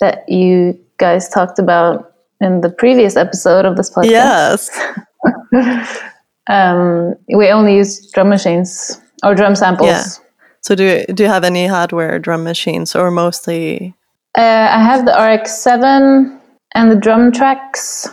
that 0.00 0.28
you 0.28 0.78
guys 0.98 1.28
talked 1.28 1.58
about 1.58 2.12
in 2.40 2.60
the 2.60 2.70
previous 2.70 3.16
episode 3.16 3.64
of 3.64 3.76
this 3.76 3.90
podcast, 3.90 4.10
Yes. 4.10 4.70
um, 6.48 7.14
we 7.34 7.48
only 7.50 7.76
use 7.76 8.10
drum 8.10 8.28
machines 8.28 9.00
or 9.22 9.34
drum 9.34 9.54
samples. 9.54 9.88
Yeah. 9.88 10.04
So 10.60 10.74
do 10.74 10.84
you, 10.84 11.14
do 11.14 11.22
you 11.24 11.28
have 11.28 11.44
any 11.44 11.66
hardware 11.66 12.18
drum 12.18 12.44
machines 12.44 12.94
or 12.94 13.10
mostly? 13.10 13.94
Uh, 14.36 14.68
I 14.70 14.82
have 14.82 15.04
the 15.04 15.12
RX7 15.12 16.40
and 16.74 16.90
the 16.90 16.96
Drumtraks, 16.96 18.06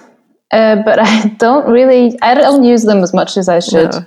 uh, 0.52 0.84
but 0.84 1.00
I 1.02 1.28
don't 1.40 1.72
really, 1.72 2.18
I 2.22 2.34
don't 2.34 2.64
use 2.64 2.84
them 2.84 3.00
as 3.00 3.14
much 3.14 3.38
as 3.38 3.50
I 3.50 3.60
should 3.60 3.92
No. 3.92 4.06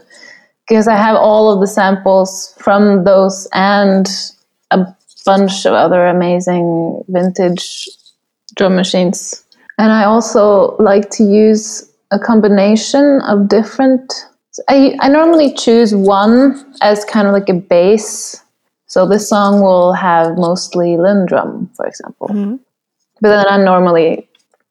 because 0.68 0.86
I 0.88 0.96
have 0.96 1.16
all 1.16 1.52
of 1.52 1.60
the 1.60 1.66
samples 1.66 2.54
from 2.58 3.04
those 3.04 3.48
and 3.52 4.06
a 4.70 4.86
bunch 5.24 5.64
of 5.64 5.72
other 5.72 6.06
amazing 6.06 7.02
vintage 7.08 7.88
drum 8.56 8.76
machines. 8.76 9.42
And 9.78 9.90
I 9.90 10.04
also 10.04 10.76
like 10.78 11.10
to 11.10 11.24
use 11.24 11.90
a 12.14 12.18
combination 12.18 13.20
of 13.22 13.48
different. 13.48 14.12
I, 14.68 14.96
I 15.00 15.08
normally 15.08 15.52
choose 15.52 15.94
one 15.94 16.64
as 16.80 17.04
kind 17.04 17.26
of 17.26 17.32
like 17.32 17.48
a 17.48 17.54
base. 17.54 18.40
So 18.86 19.06
this 19.06 19.28
song 19.28 19.60
will 19.60 19.92
have 19.92 20.36
mostly 20.38 20.90
LinnDrum, 20.96 21.74
for 21.76 21.86
example. 21.86 22.28
Mhm. 22.28 22.60
But 23.20 23.30
then 23.30 23.46
I 23.48 23.56
normally, 23.56 24.28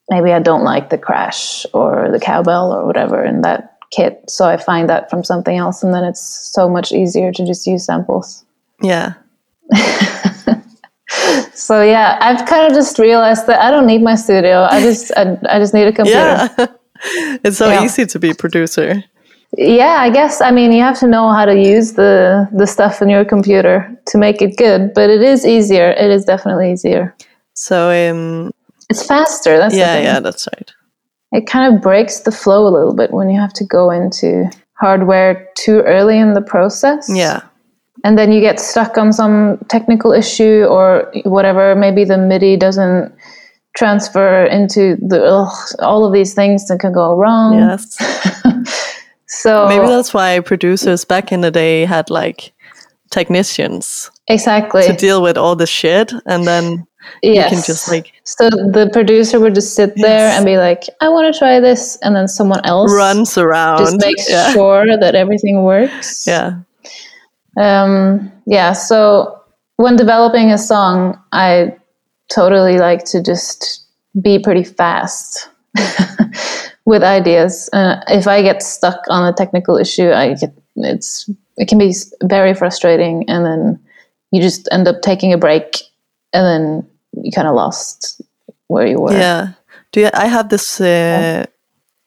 maybe 0.09 0.31
I 0.31 0.39
don't 0.39 0.63
like 0.63 0.89
the 0.89 0.97
crash 0.97 1.65
or 1.73 2.09
the 2.11 2.19
cowbell 2.19 2.71
or 2.71 2.85
whatever 2.85 3.23
in 3.23 3.41
that 3.41 3.77
kit. 3.91 4.23
So 4.29 4.47
I 4.47 4.57
find 4.57 4.89
that 4.89 5.09
from 5.09 5.23
something 5.23 5.57
else. 5.57 5.83
And 5.83 5.93
then 5.93 6.03
it's 6.05 6.21
so 6.21 6.69
much 6.69 6.91
easier 6.91 7.31
to 7.33 7.45
just 7.45 7.67
use 7.67 7.85
samples. 7.85 8.45
Yeah. 8.81 9.13
So 11.55 11.81
yeah, 11.81 12.17
I've 12.19 12.45
kind 12.45 12.67
of 12.67 12.73
just 12.73 12.99
realized 12.99 13.47
that 13.47 13.61
I 13.61 13.71
don't 13.71 13.85
need 13.85 14.01
my 14.01 14.15
studio. 14.15 14.67
I 14.69 14.81
just 14.81 15.11
I, 15.15 15.37
I 15.47 15.59
just 15.59 15.73
need 15.73 15.87
a 15.87 15.93
computer. 16.01 16.49
Yeah. 16.57 16.65
it's 17.43 17.57
so 17.57 17.67
Yeah. 17.69 17.83
easy 17.83 18.05
to 18.05 18.19
be 18.19 18.33
producer. 18.33 19.03
Yeah, 19.57 19.97
I 19.99 20.09
guess 20.09 20.41
I 20.41 20.51
mean 20.51 20.71
you 20.71 20.81
have 20.81 20.99
to 20.99 21.07
know 21.07 21.29
how 21.31 21.45
to 21.45 21.55
use 21.55 21.93
the 21.93 22.47
the 22.57 22.65
stuff 22.65 23.01
in 23.01 23.09
your 23.09 23.25
computer 23.25 23.87
to 24.07 24.17
make 24.17 24.41
it 24.41 24.57
good, 24.57 24.93
but 24.95 25.09
it 25.09 25.21
is 25.21 25.45
easier. 25.45 25.91
It 25.91 26.09
is 26.11 26.25
definitely 26.25 26.71
easier. 26.71 27.15
So 27.53 27.89
um, 27.91 28.51
It's 28.89 29.05
faster. 29.05 29.57
That's 29.57 29.73
the 29.75 29.79
yeah, 29.79 29.93
thing. 29.95 30.03
yeah, 30.05 30.19
that's 30.21 30.47
right. 30.55 30.71
It 31.31 31.45
kind 31.47 31.73
of 31.75 31.81
breaks 31.81 32.21
the 32.21 32.31
flow 32.31 32.67
a 32.67 32.73
little 32.77 32.93
bit 32.95 33.11
when 33.11 33.29
you 33.29 33.39
have 33.39 33.53
to 33.53 33.63
go 33.65 33.91
into 33.91 34.49
hardware 34.79 35.47
too 35.55 35.81
early 35.81 36.17
in 36.17 36.33
the 36.33 36.41
process. 36.41 37.07
Yeah. 37.09 37.41
and 38.05 38.17
then 38.17 38.31
you 38.33 38.41
get 38.41 38.59
stuck 38.59 38.97
on 38.97 39.13
some 39.13 39.57
technical 39.69 40.11
issue 40.11 40.65
or 40.69 41.11
whatever. 41.25 41.75
Maybe 41.75 42.03
the 42.05 42.17
MIDI 42.17 42.57
doesn't 42.57 43.13
transfer 43.75 44.45
into 44.45 44.97
the 44.97 45.23
ugh, 45.23 45.57
all 45.79 46.05
of 46.05 46.13
these 46.13 46.33
things 46.33 46.67
that 46.67 46.79
can 46.79 46.93
go 46.93 47.15
wrong. 47.15 47.57
Yes. 47.57 47.97
So 49.33 49.67
Maybe 49.67 49.87
that's 49.87 50.13
why 50.13 50.39
producers 50.41 51.05
back 51.05 51.31
in 51.31 51.41
the 51.41 51.49
day 51.49 51.85
had 51.85 52.11
like 52.11 52.53
technicians 53.09 54.11
exactly. 54.27 54.85
to 54.85 54.93
deal 54.93 55.23
with 55.23 55.37
all 55.37 55.55
the 55.55 55.65
shit, 55.65 56.13
and 56.27 56.45
then 56.45 56.85
yes. 57.23 57.51
you 57.51 57.57
can 57.57 57.65
just 57.65 57.89
like 57.89 58.13
So 58.23 58.49
the 58.49 58.89
producer 58.93 59.39
would 59.39 59.55
just 59.55 59.75
sit 59.75 59.95
there 59.95 60.29
and 60.29 60.45
be 60.45 60.57
like, 60.57 60.83
"I 61.01 61.09
want 61.09 61.33
to 61.33 61.37
try 61.37 61.59
this," 61.59 61.97
and 62.03 62.15
then 62.15 62.27
someone 62.27 62.63
else 62.63 62.93
runs 62.93 63.37
around. 63.37 63.79
just 63.79 63.99
makes 63.99 64.29
yeah. 64.29 64.53
sure 64.53 64.85
that 64.99 65.15
everything 65.15 65.63
works. 65.63 66.27
Yeah. 66.27 66.59
Um, 67.57 68.31
yeah. 68.45 68.73
So 68.73 69.41
when 69.77 69.95
developing 69.95 70.51
a 70.51 70.57
song, 70.59 71.19
I 71.31 71.75
totally 72.33 72.77
like 72.77 73.03
to 73.05 73.21
just 73.21 73.85
be 74.21 74.39
pretty 74.39 74.63
fast 74.63 75.49
with 76.85 77.03
ideas. 77.03 77.69
Uh, 77.73 78.01
if 78.07 78.27
I 78.27 78.41
get 78.41 78.61
stuck 78.61 78.99
on 79.09 79.27
a 79.31 79.33
technical 79.35 79.77
issue, 79.77 80.11
I 80.11 80.33
get 80.35 80.53
it's 80.75 81.29
it 81.57 81.67
can 81.67 81.77
be 81.77 81.93
very 82.23 82.53
frustrating, 82.53 83.25
and 83.29 83.45
then 83.45 83.79
you 84.31 84.41
just 84.41 84.67
end 84.71 84.87
up 84.87 85.01
taking 85.01 85.33
a 85.33 85.37
break, 85.37 85.81
and 86.33 86.45
then 86.45 86.87
you 87.23 87.31
kind 87.31 87.47
of 87.47 87.55
lost 87.55 88.21
where 88.67 88.87
you 88.87 88.99
were. 88.99 89.13
Yeah. 89.13 89.49
Do 89.91 90.01
you, 90.01 90.09
I 90.13 90.25
have 90.27 90.49
this? 90.49 90.81
Uh, 90.81 91.45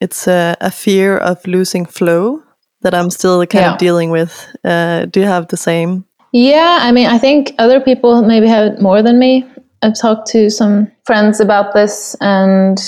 it's 0.01 0.27
a, 0.27 0.57
a 0.61 0.71
fear 0.71 1.17
of 1.17 1.47
losing 1.47 1.87
flow 1.87 2.43
that 2.83 2.93
I'm 2.95 3.11
still 3.11 3.47
kind 3.47 3.63
Yeah. 3.65 3.73
of 3.73 3.79
dealing 3.79 4.11
with. 4.11 4.47
Uh, 4.65 5.07
do 5.07 5.21
you 5.21 5.27
have 5.27 5.49
the 5.49 5.57
same? 5.57 6.05
Yeah, 6.33 6.79
I 6.83 6.93
mean, 6.93 7.07
I 7.07 7.19
think 7.19 7.55
other 7.59 7.81
people 7.81 8.23
maybe 8.23 8.47
have 8.49 8.73
it 8.75 8.83
more 8.83 9.03
than 9.03 9.19
me. 9.19 9.45
I've 9.83 9.99
talked 9.99 10.29
to 10.29 10.51
some 10.51 10.91
friends 11.05 11.41
about 11.41 11.75
this, 11.75 12.17
and 12.21 12.79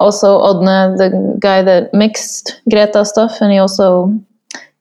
also 0.00 0.40
Odne, 0.40 0.96
the 0.96 1.36
guy 1.40 1.62
that 1.62 1.92
mixed 1.92 2.60
Greta 2.70 3.04
stuff, 3.04 3.40
and 3.40 3.52
he 3.52 3.58
also 3.58 4.18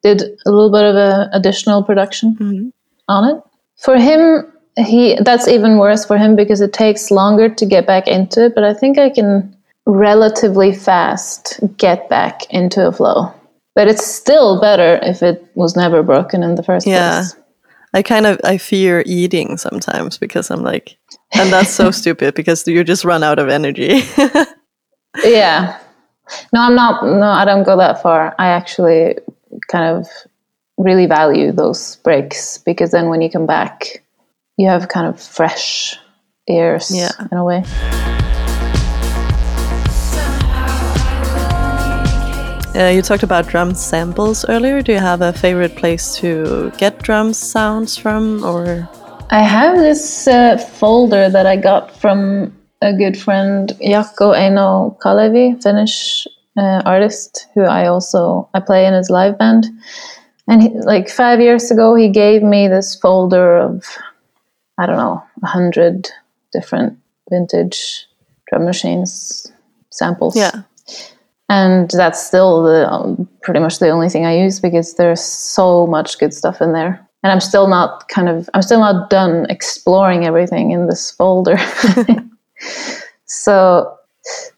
did 0.03 0.21
a 0.45 0.51
little 0.51 0.71
bit 0.71 0.83
of 0.85 0.95
a 0.95 1.29
additional 1.33 1.83
production 1.83 2.35
mm-hmm. 2.35 2.69
on 3.07 3.29
it. 3.29 3.43
For 3.77 3.97
him, 3.97 4.51
he 4.77 5.17
that's 5.21 5.47
even 5.47 5.77
worse 5.77 6.05
for 6.05 6.17
him 6.17 6.35
because 6.35 6.61
it 6.61 6.73
takes 6.73 7.09
longer 7.11 7.49
to 7.49 7.65
get 7.65 7.87
back 7.87 8.07
into 8.07 8.45
it. 8.45 8.55
But 8.55 8.63
I 8.63 8.73
think 8.73 8.97
I 8.97 9.09
can 9.09 9.55
relatively 9.85 10.73
fast 10.73 11.59
get 11.77 12.09
back 12.09 12.51
into 12.51 12.87
a 12.87 12.91
flow. 12.91 13.33
But 13.73 13.87
it's 13.87 14.05
still 14.05 14.59
better 14.59 14.99
if 15.01 15.23
it 15.23 15.45
was 15.55 15.75
never 15.75 16.03
broken 16.03 16.43
in 16.43 16.55
the 16.55 16.63
first 16.63 16.85
Yeah. 16.85 17.21
place. 17.21 17.35
I 17.93 18.01
kind 18.01 18.25
of 18.25 18.39
I 18.43 18.57
fear 18.57 19.03
eating 19.05 19.57
sometimes 19.57 20.17
because 20.17 20.51
I'm 20.51 20.61
like, 20.61 20.97
and 21.34 21.51
that's 21.51 21.69
so 21.72 21.91
stupid 22.01 22.34
because 22.36 22.67
you 22.67 22.84
just 22.84 23.03
run 23.05 23.24
out 23.24 23.39
of 23.39 23.50
energy. 23.50 24.01
Yeah. 25.24 25.79
No, 26.53 26.62
I'm 26.62 26.75
not. 26.75 27.03
No, 27.03 27.24
I 27.31 27.43
don't 27.43 27.63
go 27.63 27.75
that 27.77 28.03
far. 28.03 28.36
I 28.38 28.50
actually 28.50 29.17
kind 29.72 29.86
of 29.98 30.07
really 30.77 31.07
value 31.07 31.51
those 31.51 31.96
breaks 32.03 32.60
because 32.60 32.91
then 32.91 33.10
when 33.10 33.24
you 33.24 33.29
come 33.31 33.48
back, 33.48 34.03
you 34.57 34.67
have 34.67 34.89
kind 34.89 35.07
of 35.07 35.19
fresh 35.19 35.98
ears 36.48 36.91
Yeah. 36.93 37.10
in 37.31 37.38
a 37.39 37.43
way. 37.43 37.63
uh, 42.75 42.89
you 42.93 43.01
talked 43.01 43.24
about 43.24 43.48
drum 43.48 43.74
samples 43.74 44.46
earlier. 44.50 44.81
Do 44.84 44.91
you 44.91 45.00
have 45.00 45.22
a 45.22 45.34
favorite 45.34 45.75
place 45.75 46.15
to 46.17 46.72
get 46.77 47.01
drum 47.01 47.34
sounds 47.34 47.98
from, 47.98 48.43
or 48.43 48.88
I 49.29 49.41
have 49.41 49.77
this 49.77 50.27
uh, 50.27 50.57
folder 50.57 51.29
that 51.29 51.46
I 51.46 51.57
got 51.57 51.96
from 51.96 52.55
a 52.81 52.93
good 52.93 53.17
friend, 53.17 53.69
Jaakko 53.81 54.34
Eino 54.34 54.98
Kalevi, 55.00 55.62
Finnish 55.62 56.27
uh, 56.57 56.81
artist, 56.86 57.48
who 57.53 57.63
I 57.63 57.88
also 57.88 58.50
I 58.53 58.62
play 58.62 58.86
in 58.86 58.93
his 58.93 59.10
live 59.10 59.38
band. 59.38 59.65
And 60.48 60.63
he, 60.63 60.69
like 60.69 61.10
five 61.10 61.41
years 61.41 61.69
ago, 61.72 61.93
he 61.93 62.10
gave 62.10 62.41
me 62.41 62.67
this 62.67 62.96
folder 62.96 63.57
of 63.57 63.86
I 64.77 64.86
don't 64.86 64.98
know 64.98 65.22
a 65.43 65.48
hundred 65.48 66.10
different 66.53 66.98
vintage 67.29 68.05
drum 68.48 68.63
machines 68.63 69.51
samples. 69.89 70.38
yeah? 70.38 70.63
and 71.50 71.89
that's 71.91 72.25
still 72.25 72.63
the 72.63 72.89
um, 72.91 73.27
pretty 73.41 73.60
much 73.60 73.79
the 73.79 73.89
only 73.89 74.10
thing 74.10 74.25
I 74.25 74.38
use 74.38 74.60
because 74.60 74.96
there's 74.96 75.22
so 75.22 75.88
much 75.88 76.19
good 76.19 76.34
stuff 76.34 76.62
in 76.62 76.74
there. 76.74 77.06
And 77.24 77.31
I'm 77.31 77.39
still 77.39 77.67
not 77.67 78.07
kind 78.09 78.29
of 78.29 78.50
I'm 78.53 78.62
still 78.62 78.79
not 78.79 79.09
done 79.09 79.47
exploring 79.50 80.25
everything 80.25 80.71
in 80.71 80.88
this 80.88 81.12
folder. 81.12 81.58
so 83.25 83.97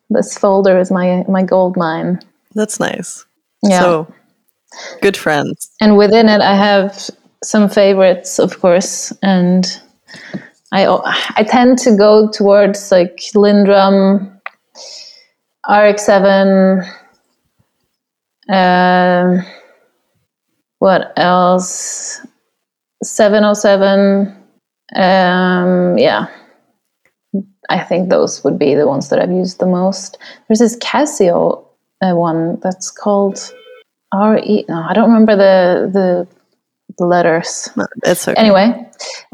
this 0.10 0.38
folder 0.38 0.78
is 0.80 0.91
my 0.91 1.24
my 1.28 1.43
gold 1.43 1.78
mine. 1.78 2.19
That's 2.56 2.80
nice. 2.80 3.26
Yeah. 3.63 3.80
So 3.80 4.13
good 5.02 5.17
friends. 5.17 5.69
and 5.82 5.98
within 5.98 6.30
it 6.30 6.41
I 6.41 6.56
have 6.56 7.10
some 7.43 7.69
favorites 7.69 8.38
of 8.39 8.60
course 8.60 9.12
and 9.24 9.65
I 10.72 10.86
I 11.36 11.43
tend 11.43 11.80
to 11.80 11.95
go 11.95 12.30
towards 12.30 12.91
like 12.91 13.17
LinnDrum 13.34 14.39
RX7 15.65 16.88
um 18.50 19.45
what 20.80 21.13
else 21.17 22.22
707 23.04 24.36
um 24.96 25.98
yeah. 25.98 26.28
I 27.70 27.80
think 27.84 28.10
those 28.10 28.44
would 28.44 28.58
be 28.58 28.74
the 28.74 28.88
ones 28.88 29.10
that 29.10 29.20
I've 29.20 29.30
used 29.32 29.60
the 29.60 29.68
most. 29.68 30.18
There's 30.48 30.58
this 30.60 30.76
Casio 30.78 31.64
uh, 32.02 32.14
one 32.16 32.60
that's 32.62 32.90
called 32.90 33.54
RE 34.14 34.66
no 34.68 34.86
I 34.90 34.94
don't 34.94 35.10
remember 35.12 35.36
the 35.36 35.90
the, 35.92 36.28
the 36.98 37.06
letters. 37.06 37.70
No, 37.76 37.86
It's 38.04 38.28
okay. 38.28 38.40
anyway. 38.40 38.90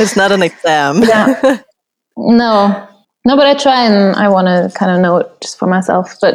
It's 0.00 0.16
not 0.16 0.32
an 0.32 0.42
exam. 0.42 1.02
yeah. 1.02 1.58
No. 2.16 2.88
No 3.24 3.36
but 3.36 3.46
i 3.46 3.54
try 3.54 3.84
and 3.86 4.16
i 4.16 4.28
want 4.28 4.48
to 4.48 4.70
kind 4.78 4.90
of 4.92 5.00
know 5.00 5.16
it 5.18 5.30
just 5.40 5.58
for 5.58 5.66
myself 5.66 6.16
but 6.20 6.34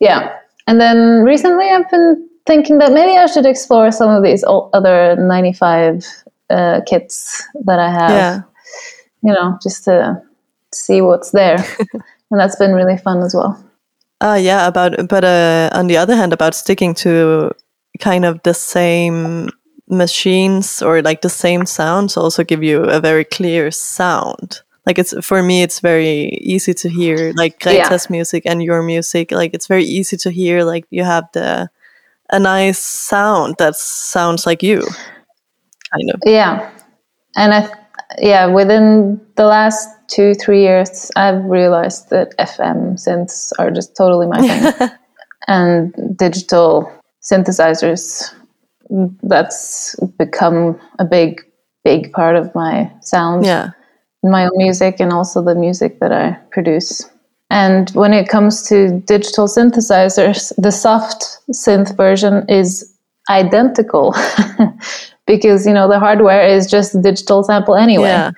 yeah. 0.00 0.36
And 0.66 0.80
then 0.80 1.22
recently 1.24 1.68
i've 1.68 1.88
been 1.90 2.28
thinking 2.46 2.78
that 2.78 2.92
maybe 2.92 3.16
i 3.16 3.26
should 3.26 3.46
explore 3.46 3.90
some 3.90 4.10
of 4.10 4.22
these 4.22 4.44
other 4.48 5.16
95 5.16 6.06
uh, 6.50 6.80
kits 6.86 7.46
that 7.64 7.78
i 7.78 7.90
have 7.90 8.10
yeah. 8.10 8.40
you 9.22 9.32
know 9.32 9.58
just 9.62 9.84
to 9.84 10.20
see 10.72 11.00
what's 11.00 11.30
there 11.30 11.56
and 12.30 12.40
that's 12.40 12.56
been 12.56 12.72
really 12.72 12.96
fun 12.96 13.22
as 13.22 13.34
well 13.34 13.58
Uh, 14.22 14.36
yeah, 14.38 14.66
about 14.66 15.08
but 15.08 15.24
uh, 15.24 15.70
on 15.72 15.86
the 15.86 15.96
other 15.96 16.14
hand, 16.14 16.32
about 16.32 16.54
sticking 16.54 16.94
to 16.94 17.50
kind 18.00 18.24
of 18.24 18.38
the 18.42 18.52
same 18.52 19.48
machines 19.88 20.82
or 20.82 21.02
like 21.02 21.22
the 21.22 21.28
same 21.28 21.66
sounds 21.66 22.16
also 22.16 22.44
give 22.44 22.62
you 22.62 22.84
a 22.84 23.00
very 23.00 23.24
clear 23.24 23.70
sound. 23.70 24.60
Like 24.86 24.98
it's 24.98 25.14
for 25.24 25.42
me, 25.42 25.62
it's 25.62 25.80
very 25.80 26.38
easy 26.40 26.74
to 26.74 26.88
hear 26.88 27.32
like 27.34 27.60
Greta's 27.60 28.08
music 28.10 28.44
and 28.46 28.62
your 28.62 28.82
music. 28.82 29.32
Like 29.32 29.54
it's 29.54 29.66
very 29.66 29.84
easy 29.84 30.16
to 30.18 30.30
hear. 30.30 30.64
Like 30.64 30.84
you 30.90 31.04
have 31.04 31.24
the 31.32 31.70
a 32.30 32.38
nice 32.38 32.78
sound 32.78 33.56
that 33.58 33.76
sounds 33.76 34.46
like 34.46 34.62
you, 34.62 34.80
kind 34.80 36.10
of. 36.14 36.20
Yeah, 36.24 36.70
and 37.36 37.54
I, 37.54 37.68
yeah, 38.18 38.46
within 38.46 39.20
the 39.36 39.44
last 39.44 39.88
two 40.08 40.34
three 40.34 40.62
years, 40.62 41.10
I've 41.16 41.44
realized 41.44 42.10
that 42.10 42.36
FM 42.38 42.94
synths 42.94 43.52
are 43.58 43.70
just 43.70 43.96
totally 43.96 44.26
my 44.26 44.40
thing, 44.40 44.90
and 45.48 45.94
digital 46.16 46.92
synthesizers. 47.22 48.34
That's 49.22 49.94
become 50.18 50.80
a 50.98 51.04
big, 51.04 51.42
big 51.84 52.12
part 52.12 52.36
of 52.36 52.52
my 52.54 52.90
sound, 53.00 53.44
Yeah, 53.44 53.70
my 54.22 54.44
own 54.44 54.56
music, 54.56 55.00
and 55.00 55.12
also 55.12 55.42
the 55.42 55.54
music 55.54 56.00
that 56.00 56.12
I 56.12 56.38
produce. 56.50 57.08
And 57.50 57.90
when 57.90 58.12
it 58.12 58.28
comes 58.28 58.62
to 58.68 59.00
digital 59.00 59.46
synthesizers, 59.48 60.52
the 60.56 60.70
soft 60.70 61.38
synth 61.52 61.96
version 61.96 62.48
is 62.48 62.96
identical 63.28 64.14
because 65.26 65.66
you 65.66 65.72
know 65.72 65.88
the 65.88 65.98
hardware 65.98 66.46
is 66.46 66.70
just 66.70 66.94
a 66.94 67.02
digital 67.02 67.42
sample 67.42 67.74
anyway, 67.74 68.08
Yeah. 68.08 68.30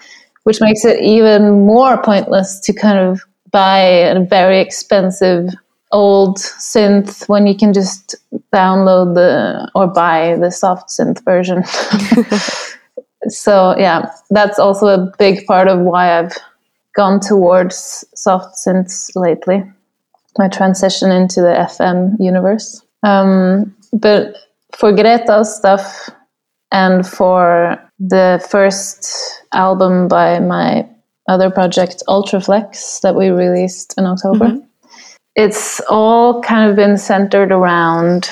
which 0.45 0.61
makes 0.61 0.85
it 0.85 1.01
even 1.01 1.67
more 1.67 2.03
pointless 2.03 2.59
to 2.61 2.73
kind 2.73 2.99
of 2.99 3.21
buy 3.51 3.79
a 3.81 4.25
very 4.25 4.61
expensive 4.61 5.51
old 5.93 6.39
synth 6.39 7.29
when 7.29 7.47
you 7.47 7.55
can 7.55 7.75
just 7.75 8.15
download 8.53 9.15
the 9.15 9.71
or 9.75 9.87
buy 9.87 10.37
the 10.41 10.51
soft 10.51 10.89
synth 10.89 11.23
version. 11.25 11.63
so 13.29 13.77
yeah, 13.79 14.11
that's 14.31 14.59
also 14.59 14.87
a 14.89 15.13
big 15.19 15.47
part 15.47 15.69
of 15.69 15.81
why 15.81 16.19
I've 16.19 16.37
gone 16.95 17.21
towards 17.21 18.05
soft 18.15 18.57
synths 18.57 19.11
lately. 19.15 19.65
My 20.39 20.49
transition 20.49 21.11
into 21.11 21.41
the 21.41 21.55
FM 21.71 22.17
universe. 22.19 22.85
Um, 23.03 23.75
but 23.93 24.37
for 24.75 24.93
Greta's 24.93 25.55
stuff 25.55 26.09
and 26.71 27.07
for 27.07 27.79
the 27.99 28.45
first 28.51 29.43
album 29.53 30.09
by 30.09 30.39
my 30.39 30.89
other 31.29 31.51
project, 31.51 32.03
Ultraflex, 32.09 33.01
that 33.03 33.15
we 33.15 33.29
released 33.29 33.95
in 33.99 34.07
October, 34.07 34.59
it's 35.37 35.81
all 35.89 36.43
kind 36.43 36.69
of 36.69 36.77
been 36.77 36.97
centered 36.97 37.53
around 37.53 38.31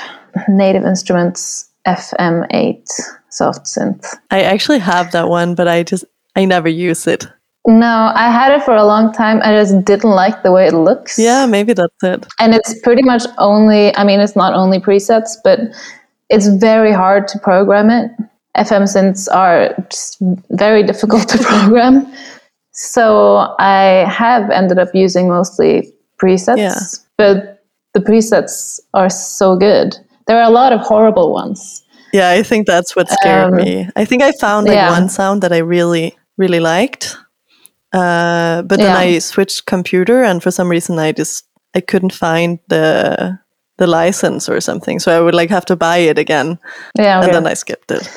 Native 0.49 0.85
Instruments 0.85 1.71
FM8 1.87 2.87
soft 3.31 3.67
synth. 3.67 4.17
I 4.31 4.43
actually 4.43 4.81
have 4.81 5.13
that 5.13 5.29
one, 5.29 5.55
but 5.55 5.69
I 5.69 5.83
just 5.83 6.05
I 6.37 6.45
never 6.45 6.69
use 6.69 7.07
it. 7.07 7.27
No, 7.67 8.11
I 8.15 8.31
had 8.31 8.53
it 8.53 8.63
for 8.63 8.75
a 8.75 8.85
long 8.85 9.13
time. 9.13 9.41
I 9.45 9.53
just 9.53 9.85
didn't 9.85 10.11
like 10.11 10.43
the 10.43 10.51
way 10.51 10.67
it 10.67 10.73
looks. 10.73 11.19
Yeah, 11.19 11.45
maybe 11.47 11.75
that's 11.75 12.03
it. 12.03 12.27
And 12.39 12.55
it's 12.55 12.79
pretty 12.81 13.03
much 13.03 13.25
only, 13.37 13.95
I 13.97 14.05
mean, 14.05 14.21
it's 14.21 14.35
not 14.35 14.55
only 14.55 14.79
presets, 14.81 15.33
but 15.45 15.61
it's 16.31 16.49
very 16.49 16.93
hard 16.93 17.29
to 17.29 17.39
program 17.39 17.91
it. 17.91 18.11
FM 18.57 18.83
synths 18.85 19.29
are 19.33 19.75
just 19.91 20.17
very 20.51 20.83
difficult 20.91 21.29
to 21.29 21.39
program. 21.39 22.11
So 22.73 23.55
I 23.59 24.07
have 24.09 24.51
ended 24.51 24.79
up 24.79 24.89
using 24.95 25.29
mostly 25.29 25.93
presets. 26.21 26.57
Yeah. 26.57 26.79
But 27.19 27.63
the 27.93 28.01
presets 28.01 28.81
are 28.95 29.11
so 29.11 29.57
good. 29.57 29.97
There 30.27 30.39
are 30.39 30.49
a 30.49 30.51
lot 30.51 30.73
of 30.73 30.81
horrible 30.81 31.33
ones. 31.33 31.85
Yeah, 32.13 32.31
I 32.31 32.43
think 32.43 32.67
that's 32.67 32.97
what 32.97 33.09
scared 33.09 33.53
Um, 33.53 33.57
me. 33.57 33.89
I 33.97 34.05
think 34.05 34.23
I 34.23 34.33
found 34.33 34.67
like 34.67 34.77
yeah. 34.77 34.91
one 34.91 35.09
sound 35.09 35.43
that 35.43 35.53
I 35.53 35.59
really, 35.59 36.17
really 36.39 36.61
liked. 36.61 37.17
Uh, 37.93 38.63
but 38.63 38.79
then 38.79 38.87
Yeah. 38.95 38.97
I 39.17 39.19
switched 39.21 39.67
computer 39.67 40.23
and 40.23 40.43
for 40.43 40.51
some 40.51 40.69
reason 40.71 40.99
I 40.99 41.13
just 41.13 41.45
I 41.75 41.81
couldn't 41.81 42.13
find 42.13 42.59
the 42.69 43.39
the 43.79 43.87
license 43.87 44.49
or 44.49 44.61
something. 44.61 45.01
So 45.01 45.11
I 45.17 45.21
would 45.21 45.35
like 45.35 45.49
have 45.51 45.65
to 45.67 45.77
buy 45.77 45.99
it 45.99 46.19
again. 46.19 46.59
Yeah, 46.99 47.23
And 47.23 47.33
then 47.33 47.47
I 47.47 47.55
skipped 47.55 47.91
it. 47.91 48.09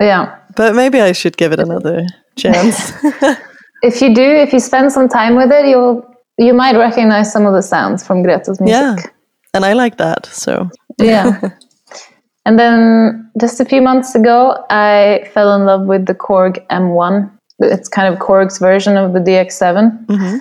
yeah. 0.00 0.36
But 0.56 0.74
maybe 0.74 1.00
I 1.00 1.12
should 1.12 1.36
give 1.36 1.52
it 1.52 1.60
another 1.60 2.06
chance. 2.36 2.92
If 3.84 4.00
you 4.00 4.14
do, 4.14 4.22
if 4.22 4.52
you 4.52 4.60
spend 4.60 4.92
some 4.92 5.08
time 5.08 5.34
with 5.34 5.50
it, 5.50 5.66
you'll 5.66 6.04
you 6.38 6.54
might 6.54 6.76
recognize 6.76 7.32
some 7.32 7.46
of 7.46 7.52
the 7.52 7.62
sounds 7.62 8.06
from 8.06 8.22
Greta's 8.22 8.60
music. 8.60 8.74
yeah. 8.80 8.96
And 9.54 9.64
I 9.64 9.72
like 9.72 9.96
that. 9.96 10.26
So 10.26 10.70
yeah. 11.00 11.40
and 12.46 12.58
then 12.58 13.30
just 13.40 13.60
a 13.60 13.64
few 13.64 13.82
months 13.82 14.14
ago, 14.14 14.64
I 14.70 15.28
fell 15.34 15.54
in 15.56 15.64
love 15.66 15.86
with 15.86 16.06
the 16.06 16.14
Korg 16.14 16.64
M1. 16.68 17.28
It's 17.62 17.88
kind 17.88 18.12
of 18.12 18.20
Korg's 18.20 18.58
version 18.58 18.96
of 18.96 19.12
the 19.12 19.20
DX7 19.20 20.06
mm-hmm. 20.06 20.36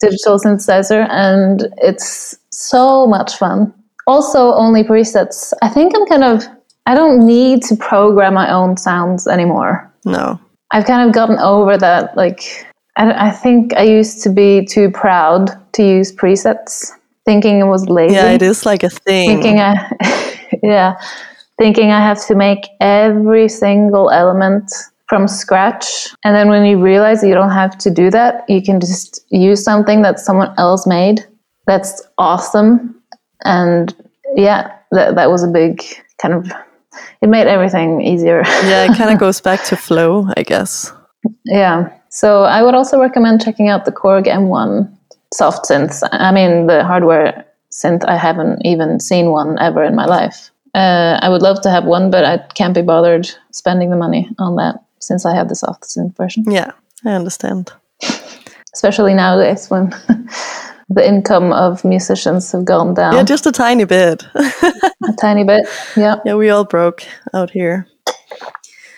digital 0.00 0.38
synthesizer, 0.38 1.06
and 1.10 1.68
it's 1.78 2.36
so 2.50 3.06
much 3.06 3.36
fun. 3.36 3.72
Also, 4.06 4.52
only 4.54 4.82
presets. 4.82 5.52
I 5.62 5.68
think 5.68 5.94
I'm 5.94 6.06
kind 6.06 6.24
of, 6.24 6.44
I 6.86 6.94
don't 6.94 7.24
need 7.24 7.62
to 7.64 7.76
program 7.76 8.34
my 8.34 8.50
own 8.50 8.76
sounds 8.76 9.26
anymore. 9.26 9.92
no. 10.04 10.38
I've 10.74 10.86
kind 10.86 11.06
of 11.06 11.14
gotten 11.14 11.38
over 11.38 11.76
that. 11.76 12.16
Like, 12.16 12.66
I, 12.96 13.28
I 13.28 13.30
think 13.30 13.74
I 13.74 13.82
used 13.82 14.22
to 14.22 14.30
be 14.30 14.64
too 14.64 14.90
proud 14.90 15.50
to 15.74 15.82
use 15.82 16.10
presets, 16.10 16.90
thinking 17.26 17.60
it 17.60 17.64
was 17.64 17.88
lazy 17.88 18.14
Yeah, 18.14 18.30
it 18.30 18.40
is 18.40 18.64
like 18.64 18.82
a 18.82 18.88
thing. 18.88 19.28
thinking 19.28 19.60
I, 19.60 20.38
yeah, 20.62 20.98
thinking 21.58 21.90
I 21.90 22.00
have 22.00 22.26
to 22.26 22.34
make 22.34 22.66
every 22.80 23.48
single 23.48 24.10
element 24.10 24.72
from 25.12 25.28
scratch. 25.28 26.08
And 26.24 26.34
then 26.34 26.48
when 26.48 26.64
you 26.64 26.82
realize 26.82 27.22
you 27.22 27.34
don't 27.34 27.50
have 27.50 27.76
to 27.84 27.90
do 27.90 28.10
that, 28.10 28.48
you 28.48 28.62
can 28.62 28.80
just 28.80 29.20
use 29.28 29.62
something 29.62 30.00
that 30.00 30.18
someone 30.18 30.54
else 30.56 30.86
made. 30.86 31.20
That's 31.66 32.00
awesome. 32.16 32.98
And 33.44 33.94
yeah, 34.36 34.74
that, 34.90 35.16
that 35.16 35.30
was 35.30 35.42
a 35.42 35.48
big 35.48 35.82
kind 36.16 36.32
of, 36.32 36.50
it 37.20 37.28
made 37.28 37.46
everything 37.46 38.00
easier. 38.00 38.40
yeah, 38.64 38.90
it 38.90 38.96
kind 38.96 39.10
of 39.10 39.18
goes 39.18 39.38
back 39.38 39.62
to 39.64 39.76
flow, 39.76 40.28
I 40.34 40.44
guess. 40.44 40.90
Yeah. 41.44 41.92
So 42.08 42.44
I 42.44 42.62
would 42.62 42.74
also 42.74 42.98
recommend 42.98 43.44
checking 43.44 43.68
out 43.68 43.84
the 43.84 43.92
Korg 43.92 44.24
M1 44.24 44.90
soft 45.34 45.68
synths. 45.68 46.02
I 46.10 46.32
mean, 46.32 46.68
the 46.68 46.84
hardware 46.84 47.44
synth, 47.70 48.02
I 48.06 48.16
haven't 48.16 48.64
even 48.64 48.98
seen 48.98 49.26
one 49.26 49.58
ever 49.58 49.84
in 49.84 49.94
my 49.94 50.06
life. 50.06 50.50
Uh, 50.74 51.18
I 51.20 51.28
would 51.28 51.42
love 51.42 51.60
to 51.64 51.70
have 51.70 51.84
one, 51.84 52.10
but 52.10 52.24
I 52.24 52.38
can't 52.54 52.74
be 52.74 52.80
bothered 52.80 53.28
spending 53.50 53.90
the 53.90 53.96
money 53.96 54.30
on 54.38 54.56
that 54.56 54.82
since 55.02 55.26
I 55.26 55.34
have 55.34 55.48
the 55.48 55.54
soft 55.54 55.82
synth 55.84 56.16
version, 56.16 56.44
Yeah, 56.46 56.70
I 57.04 57.10
understand. 57.10 57.72
especially 58.74 59.14
nowadays 59.14 59.68
when 59.70 59.90
the 60.88 61.06
income 61.06 61.52
of 61.52 61.84
musicians 61.84 62.52
have 62.52 62.64
gone 62.64 62.94
down 62.94 63.14
Yeah, 63.14 63.22
just 63.24 63.46
a 63.46 63.52
tiny 63.52 63.84
bit. 63.84 64.24
a 64.34 65.12
tiny 65.20 65.44
bit. 65.44 65.66
Yeah. 65.96 66.16
yeah, 66.24 66.34
we 66.34 66.50
all 66.50 66.64
broke 66.64 67.02
out 67.34 67.50
here. 67.50 67.86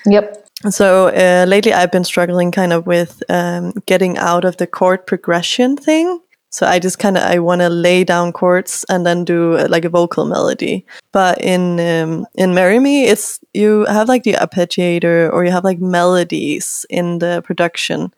Yep. 0.06 0.40
So 0.70 1.08
uh, 1.08 1.44
lately, 1.46 1.72
I've 1.72 1.90
been 1.92 2.04
struggling 2.04 2.50
kind 2.52 2.72
of 2.72 2.86
with 2.86 3.22
um, 3.28 3.72
getting 3.86 4.16
out 4.18 4.44
of 4.44 4.56
the 4.56 4.66
chord 4.66 5.06
progression 5.06 5.76
thing. 5.76 6.20
So 6.54 6.68
I 6.68 6.78
just 6.78 7.00
kind 7.00 7.16
of 7.16 7.24
I 7.24 7.40
want 7.40 7.62
to 7.62 7.68
lay 7.68 8.04
down 8.04 8.32
chords 8.32 8.84
and 8.88 9.04
then 9.04 9.24
do 9.24 9.58
uh, 9.58 9.66
like 9.68 9.84
a 9.84 9.88
vocal 9.88 10.24
melody. 10.24 10.86
But 11.10 11.40
in 11.40 11.80
um, 11.80 12.26
in 12.36 12.54
Marry 12.54 12.78
Me, 12.78 13.06
it's 13.06 13.40
you 13.54 13.84
have 13.86 14.08
like 14.08 14.22
the 14.22 14.34
arpeggiator 14.34 15.32
or 15.32 15.44
you 15.44 15.50
have 15.50 15.64
like 15.64 15.80
melodies 15.80 16.86
in 16.88 17.18
the 17.18 17.42
production. 17.44 18.14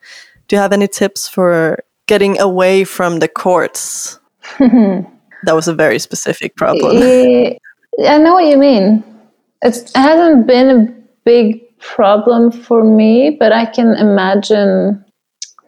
Do 0.47 0.55
you 0.55 0.61
have 0.61 0.71
any 0.71 0.87
tips 0.87 1.27
for 1.27 1.83
getting 2.05 2.39
away 2.39 2.83
from 2.83 3.21
the 3.21 3.27
chords? 3.27 4.19
that 4.59 5.55
was 5.55 5.67
a 5.67 5.73
very 5.73 5.97
specific 5.97 6.55
problem. 6.55 6.95
Eh, 7.01 7.57
I 8.07 8.19
know 8.19 8.35
what 8.35 8.45
you 8.45 8.57
mean. 8.57 9.03
It's, 9.63 9.79
it 9.79 9.97
hasn't 9.97 10.45
been 10.45 10.69
a 10.69 10.85
big 11.25 11.75
problem 11.79 12.51
for 12.51 12.83
me, 12.83 13.31
but 13.31 13.51
I 13.51 13.65
can 13.65 13.95
imagine. 13.95 15.03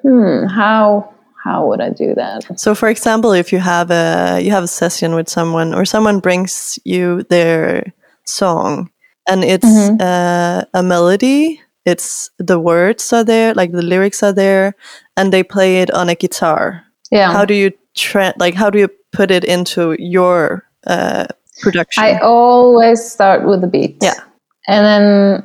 Hmm, 0.04 0.46
how 0.46 1.14
how 1.44 1.68
would 1.68 1.82
I 1.82 1.90
do 1.90 2.14
that? 2.16 2.60
So, 2.60 2.76
for 2.76 2.90
example, 2.90 3.32
if 3.32 3.52
you 3.54 3.60
have 3.60 3.92
a 3.92 4.40
you 4.42 4.52
have 4.52 4.64
a 4.64 4.68
session 4.68 5.16
with 5.16 5.30
someone, 5.30 5.74
or 5.74 5.86
someone 5.86 6.20
brings 6.20 6.78
you 6.86 7.24
their 7.30 7.94
song, 8.26 8.90
and 9.28 9.44
it's 9.44 9.66
uh, 10.02 10.66
a 10.74 10.84
melody, 10.84 11.62
it's 11.86 12.30
the 12.38 12.60
words 12.60 13.14
are 13.14 13.24
there, 13.24 13.54
like 13.54 13.72
the 13.72 13.82
lyrics 13.82 14.22
are 14.24 14.34
there, 14.34 14.76
and 15.18 15.32
they 15.32 15.44
play 15.44 15.82
it 15.82 15.92
on 15.92 16.10
a 16.10 16.16
guitar. 16.16 16.84
Yeah, 17.12 17.32
How 17.32 17.46
do 17.46 17.54
you 17.54 17.72
tra- 17.96 18.34
like? 18.38 18.54
How 18.54 18.70
do 18.70 18.80
you 18.80 18.90
put 19.12 19.32
it 19.32 19.44
into 19.44 19.96
your 19.98 20.64
uh, 20.86 21.26
production? 21.62 22.04
I 22.04 22.20
always 22.20 23.04
start 23.04 23.46
with 23.48 23.62
the 23.62 23.68
beat. 23.68 23.98
Yeah. 24.02 24.20
and 24.68 24.86
then 24.86 25.44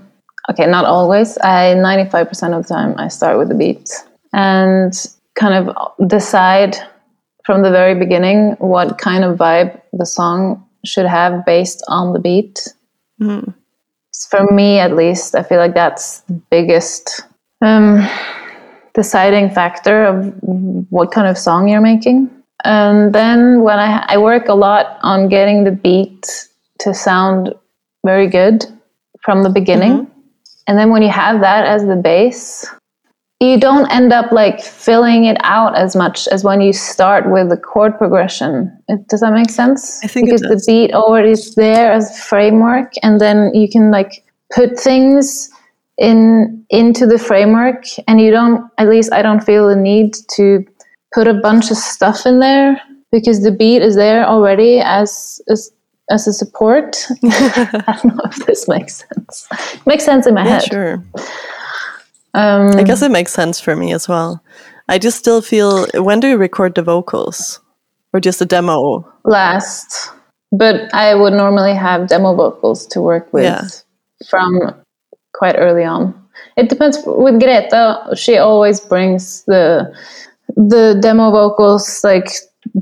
okay, 0.51 0.67
not 0.67 0.85
always. 0.85 1.39
I 1.39 1.75
ninety 1.75 2.11
five 2.11 2.29
percent 2.29 2.53
of 2.53 2.67
the 2.67 2.75
time 2.75 2.95
I 2.99 3.09
start 3.09 3.39
with 3.39 3.49
the 3.49 3.55
beat 3.55 3.89
and 4.33 4.93
kind 5.35 5.69
of 5.69 6.09
decide 6.09 6.77
from 7.45 7.63
the 7.63 7.71
very 7.71 7.95
beginning 7.95 8.53
what 8.59 8.99
kind 8.99 9.25
of 9.25 9.37
vibe 9.39 9.81
the 9.93 10.07
song 10.07 10.65
should 10.85 11.07
have 11.07 11.45
based 11.45 11.83
on 11.89 12.13
the 12.13 12.19
beat. 12.19 12.69
For 14.31 14.47
me, 14.53 14.79
at 14.79 14.95
least, 14.97 15.35
I 15.35 15.43
feel 15.43 15.59
like 15.59 15.75
that's 15.75 16.21
the 16.21 16.35
biggest 16.51 17.23
um, 17.61 18.07
deciding 18.95 19.51
factor 19.51 20.05
of 20.05 20.33
what 20.91 21.11
kind 21.11 21.27
of 21.27 21.37
song 21.37 21.69
you're 21.69 21.81
making. 21.81 22.31
And 22.65 23.13
then 23.15 23.63
when 23.63 23.79
I, 23.79 24.05
I 24.09 24.19
work 24.19 24.49
a 24.49 24.55
lot 24.55 24.99
on 25.03 25.29
getting 25.29 25.65
the 25.65 25.73
beat 25.73 26.49
to 26.81 26.95
sound 26.95 27.53
very 28.07 28.29
good 28.29 28.65
from 29.23 29.43
the 29.43 29.51
beginning. 29.51 30.11
And 30.67 30.79
then 30.79 30.91
when 30.91 31.03
you 31.03 31.11
have 31.11 31.41
that 31.41 31.67
as 31.67 31.85
the 31.85 31.97
base, 31.97 32.67
you 33.51 33.59
don't 33.59 33.91
end 33.91 34.13
up 34.13 34.33
like 34.33 34.61
filling 34.61 35.25
it 35.25 35.37
out 35.41 35.77
as 35.77 35.97
much 35.97 36.29
as 36.29 36.45
when 36.45 36.61
you 36.61 36.73
start 36.73 37.31
with 37.31 37.49
the 37.49 37.57
chord 37.57 37.97
progression. 37.99 38.77
It, 38.89 39.09
does 39.09 39.21
that 39.21 39.33
make 39.33 39.51
sense? 39.51 40.03
I 40.05 40.09
think 40.09 40.27
because 40.27 40.43
the 40.43 40.63
beat 40.67 40.93
already 40.93 41.31
is 41.31 41.55
there 41.55 41.93
as 41.93 42.11
a 42.11 42.23
framework, 42.23 42.93
and 43.03 43.21
then 43.21 43.55
you 43.55 43.69
can 43.69 43.91
like 43.91 44.25
put 44.55 44.79
things 44.79 45.51
in 45.99 46.65
into 46.71 47.07
the 47.07 47.19
framework, 47.19 47.85
and 48.09 48.21
you 48.21 48.31
don't. 48.31 48.71
At 48.79 48.89
least 48.89 49.13
I 49.13 49.23
don't 49.23 49.45
feel 49.45 49.69
the 49.69 49.77
need 49.77 50.15
to 50.37 50.65
put 51.13 51.29
a 51.29 51.35
bunch 51.35 51.71
of 51.71 51.77
stuff 51.77 52.27
in 52.27 52.41
there 52.41 52.81
because 53.11 53.43
the 53.43 53.53
beat 53.53 53.83
is 53.83 53.95
there 53.95 54.27
already 54.27 54.81
as 54.81 55.41
as, 55.49 55.71
as 56.11 56.27
a 56.27 56.33
support. 56.33 57.07
I 57.25 57.99
don't 58.03 58.17
know 58.17 58.25
if 58.25 58.47
this 58.47 58.69
makes 58.69 59.05
sense. 59.09 59.49
makes 59.87 60.05
sense 60.05 60.27
in 60.27 60.35
my 60.35 60.45
yeah, 60.45 60.61
head. 60.61 60.65
sure. 60.65 61.05
Um, 62.35 62.73
I 62.77 62.83
guess 62.83 63.03
it 63.03 63.11
makes 63.11 63.33
sense 63.33 63.61
for 63.61 63.77
me 63.77 63.93
as 63.93 64.09
well. 64.09 64.43
I 64.89 64.99
just 64.99 65.19
still 65.19 65.41
feel. 65.41 65.87
When 65.95 66.21
do 66.21 66.29
you 66.29 66.37
record 66.37 66.75
the 66.75 66.83
vocals, 66.83 67.61
or 68.13 68.21
just 68.21 68.41
a 68.41 68.45
demo? 68.47 69.05
last, 69.25 70.11
but 70.53 70.93
I 70.93 71.15
would 71.15 71.33
normally 71.33 71.75
have 71.75 72.09
demo 72.09 72.35
vocals 72.35 72.87
to 72.89 73.01
work 73.01 73.33
with 73.33 73.45
Yeah. 73.45 73.63
from 74.29 74.75
quite 75.33 75.57
early 75.57 75.85
on. 75.85 76.13
It 76.57 76.69
depends 76.69 76.99
with 77.07 77.41
Greta. 77.41 78.15
She 78.17 78.37
always 78.39 78.81
brings 78.81 79.45
the 79.47 79.93
the 80.57 80.99
demo 81.01 81.31
vocals 81.31 82.03
like 82.05 82.29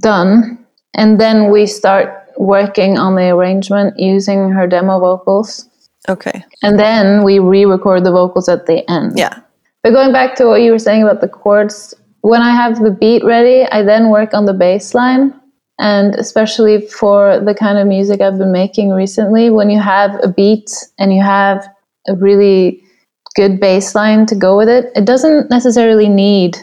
done, 0.00 0.58
and 0.96 1.20
then 1.20 1.50
we 1.52 1.66
start 1.66 2.08
working 2.38 2.98
on 2.98 3.14
the 3.14 3.28
arrangement 3.30 3.98
using 3.98 4.50
her 4.50 4.66
demo 4.66 4.98
vocals, 4.98 5.68
Okay. 6.08 6.44
and 6.62 6.78
then 6.78 7.22
we 7.22 7.38
re-record 7.38 8.04
the 8.04 8.10
vocals 8.10 8.48
at 8.48 8.66
the 8.66 8.88
end. 8.90 9.12
Yeah. 9.16 9.38
But 9.82 9.92
going 9.92 10.12
back 10.12 10.34
to 10.36 10.46
what 10.46 10.62
you 10.62 10.72
were 10.72 10.78
saying 10.78 11.02
about 11.02 11.20
the 11.20 11.28
chords, 11.28 11.94
when 12.22 12.40
I 12.40 12.54
have 12.54 12.80
the 12.80 12.90
beat 12.90 13.24
ready, 13.24 13.66
I 13.70 13.82
then 13.82 14.10
work 14.10 14.32
on 14.32 14.46
the 14.46 14.54
bass 14.54 14.94
line. 14.94 15.34
And 15.78 16.14
especially 16.14 16.86
for 16.86 17.40
the 17.40 17.54
kind 17.54 17.78
of 17.78 17.88
music 17.88 18.20
I've 18.20 18.38
been 18.38 18.52
making 18.52 18.90
recently, 18.90 19.50
when 19.50 19.70
you 19.70 19.80
have 19.80 20.18
a 20.22 20.28
beat 20.28 20.70
and 20.98 21.12
you 21.12 21.22
have 21.22 21.66
a 22.08 22.14
really 22.14 22.82
good 23.34 23.58
bass 23.58 23.94
line 23.94 24.26
to 24.26 24.36
go 24.36 24.56
with 24.56 24.68
it, 24.68 24.92
it 24.94 25.04
doesn't 25.04 25.50
necessarily 25.50 26.08
need 26.08 26.56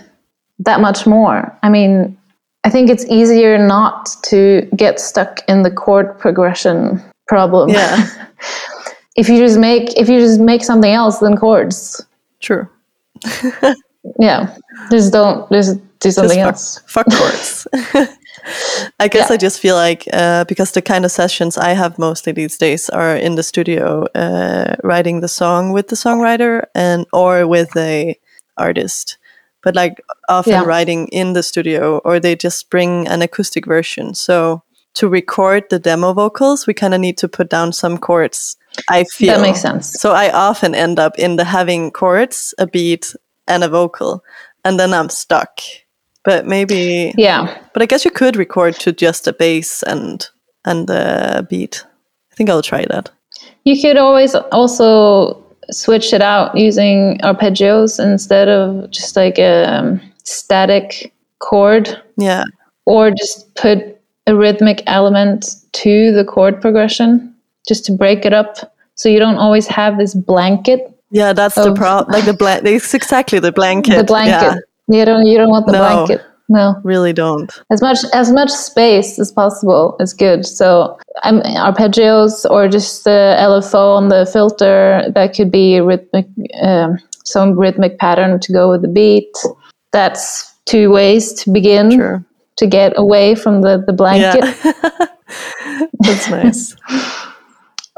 that 0.59 0.79
much 0.79 1.05
more. 1.05 1.57
I 1.63 1.69
mean, 1.69 2.17
I 2.63 2.69
think 2.69 2.89
it's 2.89 3.05
easier 3.05 3.57
not 3.57 4.09
to 4.23 4.69
get 4.75 4.99
stuck 4.99 5.39
in 5.47 5.63
the 5.63 5.71
chord 5.71 6.17
progression 6.19 7.01
problem. 7.27 7.69
Yeah. 7.69 8.07
if 9.19 9.29
you 9.29 9.37
just 9.37 9.59
make 9.59 9.97
if 9.97 10.09
you 10.09 10.19
just 10.19 10.39
make 10.39 10.63
something 10.63 10.91
else 10.91 11.19
than 11.19 11.35
chords, 11.37 12.05
True. 12.39 12.67
yeah, 14.19 14.55
just 14.91 15.11
don't 15.13 15.49
just 15.51 15.77
do 15.99 16.07
Just 16.09 16.15
something 16.15 16.39
fuck, 16.39 16.53
else. 16.53 16.79
fuck 16.87 17.05
chords. 17.11 17.67
I 18.99 19.07
guess 19.09 19.29
Yeah. 19.29 19.33
I 19.33 19.37
just 19.37 19.59
feel 19.59 19.75
like 19.75 20.07
uh, 20.13 20.45
because 20.45 20.71
the 20.71 20.81
kind 20.81 21.05
of 21.05 21.11
sessions 21.11 21.57
I 21.57 21.73
have 21.73 21.99
mostly 21.99 22.31
these 22.33 22.57
days 22.57 22.89
are 22.89 23.15
in 23.17 23.35
the 23.35 23.43
studio, 23.43 24.05
uh, 24.15 24.75
writing 24.83 25.19
the 25.21 25.27
song 25.27 25.73
with 25.73 25.87
the 25.89 25.95
songwriter 25.97 26.63
and 26.73 27.05
or 27.11 27.47
with 27.47 27.75
a 27.75 28.15
artist. 28.57 29.17
But 29.61 29.75
like 29.75 30.01
often 30.29 30.53
Yeah. 30.53 30.63
writing 30.65 31.09
in 31.11 31.33
the 31.33 31.43
studio, 31.43 31.97
or 32.05 32.19
they 32.19 32.35
just 32.35 32.69
bring 32.69 33.07
an 33.07 33.21
acoustic 33.21 33.65
version. 33.67 34.13
So 34.15 34.63
to 34.93 35.09
record 35.09 35.63
the 35.69 35.79
demo 35.79 36.13
vocals, 36.13 36.65
we 36.65 36.73
kind 36.73 36.93
of 36.93 37.01
need 37.01 37.17
to 37.17 37.27
put 37.27 37.49
down 37.49 37.73
some 37.73 37.97
chords. 37.97 38.55
I 38.89 39.03
feel 39.03 39.35
That 39.35 39.41
makes 39.41 39.61
sense. 39.61 39.93
So 39.99 40.13
I 40.13 40.31
often 40.31 40.75
end 40.75 40.99
up 40.99 41.17
in 41.19 41.35
the 41.35 41.43
having 41.43 41.91
chords, 41.91 42.53
a 42.57 42.67
beat, 42.67 43.15
and 43.47 43.63
a 43.63 43.69
vocal, 43.69 44.23
and 44.63 44.79
then 44.79 44.93
I'm 44.93 45.09
stuck. 45.09 45.59
But 46.23 46.45
maybe 46.45 47.13
Yeah. 47.17 47.57
but 47.73 47.81
I 47.81 47.85
guess 47.85 48.05
you 48.05 48.11
could 48.11 48.35
record 48.35 48.75
to 48.79 48.91
just 48.91 49.27
a 49.27 49.33
bass 49.33 49.83
and 49.83 50.27
and 50.65 50.87
the 50.87 51.45
beat. 51.49 51.85
I 52.31 52.35
think 52.35 52.49
I'll 52.49 52.61
try 52.61 52.85
that. 52.89 53.09
You 53.63 53.79
could 53.81 53.97
always 53.97 54.35
also 54.35 55.43
switch 55.71 56.13
it 56.13 56.21
out 56.21 56.57
using 56.57 57.17
arpeggios 57.23 57.99
instead 58.03 58.47
of 58.49 58.89
just 58.91 59.15
like 59.15 59.37
a 59.37 59.65
um, 59.65 60.01
static 60.23 61.13
chord, 61.39 62.01
Yeah, 62.17 62.43
or 62.85 63.11
just 63.11 63.53
put 63.55 63.97
a 64.27 64.35
rhythmic 64.35 64.83
element 64.87 65.55
to 65.73 66.11
the 66.11 66.25
chord 66.25 66.61
progression 66.61 67.33
just 67.69 67.85
to 67.85 67.91
break 67.93 68.25
it 68.25 68.33
up 68.33 68.51
so 68.95 69.07
you 69.13 69.19
don't 69.19 69.37
always 69.45 69.67
have 69.67 69.97
this 69.97 70.13
blanket. 70.31 70.81
yeah, 71.11 71.31
that's 71.39 71.55
the 71.55 71.73
problem. 71.73 72.11
Like 72.15 72.25
the 72.25 72.33
blank, 72.43 72.65
it's 72.65 72.93
exactly 72.93 73.39
the 73.39 73.51
blanket. 73.59 73.95
the 73.97 74.03
blanket. 74.15 74.55
Yeah, 74.89 74.99
You 74.99 75.05
don't 75.05 75.25
you 75.31 75.37
don't 75.39 75.49
want 75.55 75.65
the 75.67 75.73
No. 75.73 75.79
blanket. 75.85 76.21
No. 76.51 76.65
really 76.83 77.13
don't. 77.13 77.49
as 77.75 77.79
much 77.87 77.99
as 78.21 78.31
much 78.39 78.49
space 78.49 79.19
as 79.23 79.31
possible 79.31 79.95
is 80.03 80.13
good. 80.25 80.45
So 80.59 80.67
I'm 81.27 81.37
arpeggios 81.67 82.33
or 82.53 82.67
just 82.67 83.03
the 83.03 83.19
LFO 83.51 83.83
on 83.99 84.09
the 84.09 84.25
filter 84.33 84.79
that 85.15 85.35
could 85.35 85.51
be 85.51 85.79
rhythmic, 85.79 86.25
um, 86.69 86.97
some 87.23 87.49
rhythmic 87.63 87.99
pattern 87.99 88.39
to 88.39 88.49
go 88.59 88.63
with 88.71 88.81
the 88.81 88.87
beat. 88.99 89.31
That's 89.91 90.23
two 90.65 90.89
ways 90.91 91.33
to 91.39 91.51
begin 91.51 91.91
Sure. 91.91 92.17
to 92.57 92.65
get 92.67 92.91
away 92.97 93.35
from 93.35 93.61
the 93.61 93.73
the 93.89 93.93
blanket. 93.93 94.43
Yeah, 94.65 95.07
that's 96.07 96.27
nice. 96.29 96.75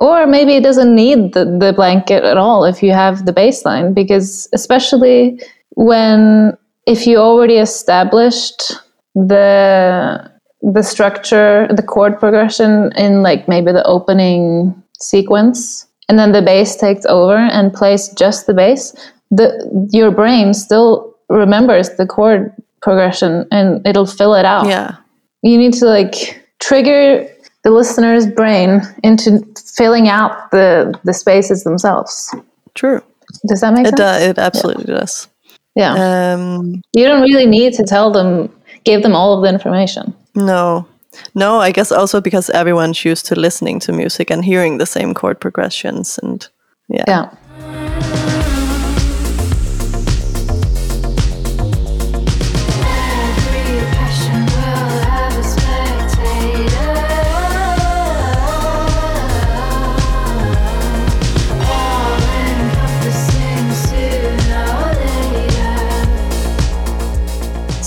Or 0.01 0.25
maybe 0.25 0.55
it 0.55 0.63
doesn't 0.63 0.95
need 0.95 1.33
the, 1.33 1.45
the 1.45 1.73
blanket 1.73 2.23
at 2.23 2.35
all 2.35 2.65
if 2.65 2.81
you 2.81 2.91
have 2.91 3.27
the 3.27 3.31
baseline, 3.31 3.93
because 3.93 4.49
especially 4.51 5.39
when 5.75 6.57
if 6.87 7.05
you 7.05 7.17
already 7.17 7.57
established 7.57 8.73
the 9.13 10.27
the 10.73 10.81
structure, 10.81 11.67
the 11.69 11.83
chord 11.83 12.19
progression 12.19 12.91
in 12.95 13.21
like 13.21 13.47
maybe 13.47 13.71
the 13.71 13.85
opening 13.85 14.73
sequence, 14.99 15.85
and 16.09 16.17
then 16.17 16.31
the 16.31 16.41
bass 16.41 16.75
takes 16.75 17.05
over 17.05 17.37
and 17.37 17.71
plays 17.71 18.09
just 18.17 18.47
the 18.47 18.55
bass, 18.55 18.95
the 19.29 19.47
your 19.91 20.09
brain 20.09 20.55
still 20.55 21.15
remembers 21.29 21.91
the 21.97 22.07
chord 22.07 22.51
progression 22.81 23.45
and 23.51 23.85
it'll 23.85 24.07
fill 24.07 24.33
it 24.33 24.45
out. 24.45 24.65
Yeah, 24.65 24.95
you 25.43 25.59
need 25.59 25.73
to 25.73 25.85
like 25.85 26.41
trigger 26.57 27.27
the 27.63 27.71
listener's 27.71 28.25
brain 28.27 28.81
into 29.03 29.45
filling 29.77 30.07
out 30.09 30.51
the 30.51 30.93
the 31.03 31.13
spaces 31.13 31.63
themselves. 31.63 32.33
true. 32.75 33.01
Does 33.47 33.61
that 33.61 33.73
make 33.73 33.85
It 33.87 33.89
sense? 33.89 33.97
does. 33.99 34.21
It 34.23 34.37
absolutely 34.37 34.85
does. 34.93 35.27
Yeah. 35.75 35.93
Um, 36.33 36.81
you 36.93 37.05
don't 37.07 37.21
really 37.21 37.45
need 37.45 37.73
to 37.75 37.83
tell 37.85 38.11
them, 38.11 38.49
give 38.83 39.03
them 39.03 39.15
all 39.15 39.33
of 39.37 39.41
the 39.43 39.49
information. 39.49 40.13
no, 40.35 40.85
no. 41.33 41.59
I 41.59 41.71
guess 41.71 41.91
also 41.91 42.19
because 42.21 42.49
everyone's 42.49 43.05
used 43.05 43.25
to 43.27 43.35
listening 43.39 43.79
to 43.81 43.93
music 43.93 44.31
and 44.31 44.43
hearing 44.43 44.77
the 44.79 44.85
same 44.85 45.13
chord 45.13 45.39
progressions, 45.39 46.19
and 46.23 46.47
yeah, 46.89 47.05
Yeah. 47.07 47.29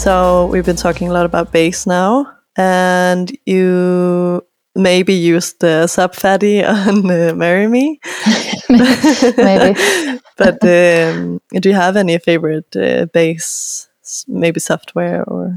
So 0.05 0.45
we've 0.53 0.67
been 0.67 0.77
talking 0.77 1.09
a 1.09 1.15
lot 1.15 1.25
about 1.25 1.51
bass 1.51 1.87
now, 1.87 2.31
and 2.59 3.35
you 3.47 4.43
maybe 4.75 5.15
used 5.15 5.61
the 5.61 5.87
Sub 5.87 6.15
Phatty 6.15 6.63
on 6.65 7.11
uh, 7.11 7.33
"Marry 7.35 7.67
Me," 7.69 7.99
Maybe. 8.69 9.81
but 10.37 10.63
um, 10.63 11.41
do 11.55 11.71
you 11.71 11.75
have 11.75 11.97
any 11.97 12.19
favorite 12.19 12.77
uh, 12.77 13.07
bass, 13.15 13.89
maybe 14.29 14.61
software 14.61 15.25
or? 15.25 15.55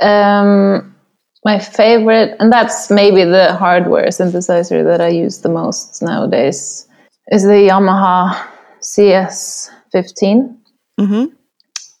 Um, 0.00 0.96
my 1.44 1.58
favorite, 1.58 2.36
and 2.40 2.50
that's 2.50 2.90
maybe 2.90 3.22
the 3.24 3.54
hardware 3.54 4.06
synthesizer 4.06 4.82
that 4.82 5.02
I 5.02 5.08
use 5.08 5.42
the 5.42 5.50
most 5.50 6.00
nowadays, 6.00 6.88
is 7.30 7.42
the 7.42 7.68
Yamaha 7.68 8.34
CS15. 8.80 10.56
hmm 10.98 11.24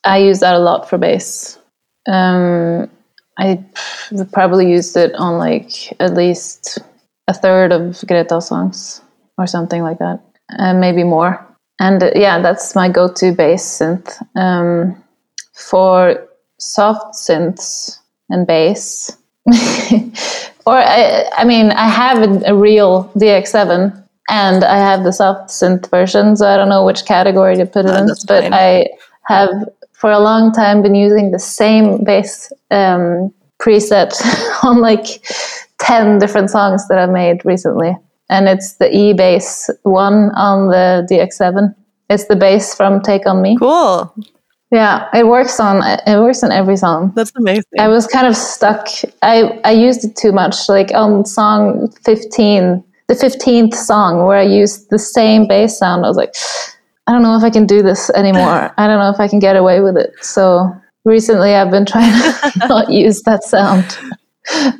I 0.04 0.16
use 0.18 0.40
that 0.40 0.54
a 0.54 0.60
lot 0.60 0.88
for 0.88 0.96
bass. 0.96 1.57
Um, 2.08 2.90
I 3.38 3.62
probably 4.32 4.70
used 4.70 4.96
it 4.96 5.14
on 5.14 5.38
like 5.38 5.92
at 6.00 6.14
least 6.14 6.78
a 7.28 7.34
third 7.34 7.72
of 7.72 8.02
Greta 8.06 8.40
songs 8.40 9.00
or 9.36 9.46
something 9.46 9.82
like 9.82 9.98
that, 9.98 10.20
and 10.50 10.80
maybe 10.80 11.04
more. 11.04 11.44
And 11.80 12.02
uh, 12.02 12.10
yeah, 12.14 12.40
that's 12.40 12.74
my 12.74 12.88
go-to 12.88 13.32
bass 13.32 13.78
synth. 13.78 14.10
Um, 14.36 15.02
for 15.54 16.26
soft 16.58 17.14
synths 17.14 17.98
and 18.30 18.46
bass, 18.46 19.16
or 20.66 20.74
I, 20.76 21.24
I 21.36 21.44
mean, 21.44 21.70
I 21.70 21.88
have 21.88 22.18
a, 22.22 22.50
a 22.52 22.54
real 22.54 23.10
DX7 23.16 24.04
and 24.30 24.64
I 24.64 24.76
have 24.76 25.04
the 25.04 25.12
soft 25.12 25.50
synth 25.50 25.88
version, 25.90 26.36
so 26.36 26.46
I 26.46 26.56
don't 26.56 26.68
know 26.68 26.84
which 26.84 27.04
category 27.06 27.56
to 27.56 27.66
put 27.66 27.86
it 27.86 27.92
Ah, 27.92 28.00
in. 28.00 28.08
But 28.26 28.42
fine. 28.44 28.52
I 28.52 28.86
have 29.26 29.50
for 29.98 30.10
a 30.12 30.20
long 30.20 30.52
time 30.52 30.80
been 30.80 30.94
using 30.94 31.32
the 31.32 31.38
same 31.38 32.04
bass 32.04 32.52
um, 32.70 33.34
preset 33.60 34.14
on 34.64 34.80
like 34.80 35.22
10 35.80 36.18
different 36.18 36.50
songs 36.50 36.86
that 36.88 36.98
I've 36.98 37.10
made 37.10 37.44
recently. 37.44 37.96
And 38.30 38.48
it's 38.48 38.74
the 38.74 38.94
E 38.94 39.12
bass 39.12 39.68
one 39.82 40.30
on 40.36 40.68
the 40.68 41.06
DX7. 41.10 41.74
It's 42.10 42.26
the 42.26 42.36
bass 42.36 42.74
from 42.74 43.02
Take 43.02 43.26
On 43.26 43.42
Me. 43.42 43.56
Cool. 43.58 44.14
Yeah, 44.70 45.08
it 45.14 45.26
works 45.26 45.58
on 45.58 45.82
it 46.06 46.18
works 46.20 46.42
on 46.42 46.52
every 46.52 46.76
song. 46.76 47.12
That's 47.16 47.32
amazing. 47.36 47.64
I 47.78 47.88
was 47.88 48.06
kind 48.06 48.26
of 48.26 48.36
stuck. 48.36 48.88
I 49.22 49.58
I 49.64 49.72
used 49.72 50.04
it 50.04 50.14
too 50.14 50.30
much. 50.30 50.68
Like 50.68 50.92
on 50.92 51.24
song 51.24 51.90
fifteen, 52.04 52.84
the 53.08 53.14
fifteenth 53.14 53.74
song 53.74 54.26
where 54.26 54.36
I 54.36 54.42
used 54.42 54.90
the 54.90 54.98
same 54.98 55.48
bass 55.48 55.78
sound. 55.78 56.04
I 56.04 56.08
was 56.08 56.18
like, 56.18 56.34
I 57.08 57.12
don't 57.12 57.22
know 57.22 57.36
if 57.38 57.42
I 57.42 57.48
can 57.48 57.66
do 57.66 57.82
this 57.82 58.10
anymore. 58.10 58.70
I 58.76 58.86
don't 58.86 58.98
know 58.98 59.08
if 59.08 59.18
I 59.18 59.28
can 59.28 59.38
get 59.38 59.56
away 59.56 59.80
with 59.80 59.96
it. 59.96 60.10
So 60.20 60.70
recently, 61.06 61.54
I've 61.54 61.70
been 61.70 61.86
trying 61.86 62.12
to 62.12 62.52
not 62.68 62.92
use 62.92 63.22
that 63.22 63.44
sound. 63.44 63.96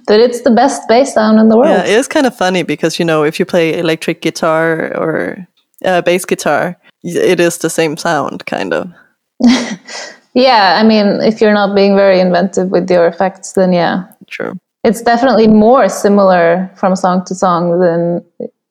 But 0.06 0.20
it's 0.20 0.42
the 0.42 0.50
best 0.50 0.86
bass 0.88 1.14
sound 1.14 1.40
in 1.40 1.48
the 1.48 1.56
world. 1.56 1.70
Yeah, 1.70 1.84
it 1.84 1.98
is 1.98 2.06
kind 2.06 2.26
of 2.26 2.36
funny 2.36 2.62
because 2.62 2.98
you 2.98 3.04
know 3.06 3.22
if 3.22 3.40
you 3.40 3.46
play 3.46 3.78
electric 3.78 4.20
guitar 4.20 4.94
or 4.94 5.48
uh, 5.86 6.02
bass 6.02 6.26
guitar, 6.26 6.76
it 7.02 7.40
is 7.40 7.58
the 7.58 7.70
same 7.70 7.96
sound, 7.96 8.44
kind 8.44 8.74
of. 8.74 8.92
yeah, 10.34 10.76
I 10.78 10.84
mean, 10.84 11.22
if 11.22 11.40
you're 11.40 11.54
not 11.54 11.74
being 11.74 11.96
very 11.96 12.20
inventive 12.20 12.70
with 12.70 12.90
your 12.90 13.06
effects, 13.06 13.52
then 13.54 13.72
yeah, 13.72 14.04
True. 14.26 14.52
it's 14.84 15.00
definitely 15.00 15.48
more 15.48 15.88
similar 15.88 16.70
from 16.76 16.94
song 16.94 17.24
to 17.26 17.34
song 17.34 17.80
than 17.80 18.22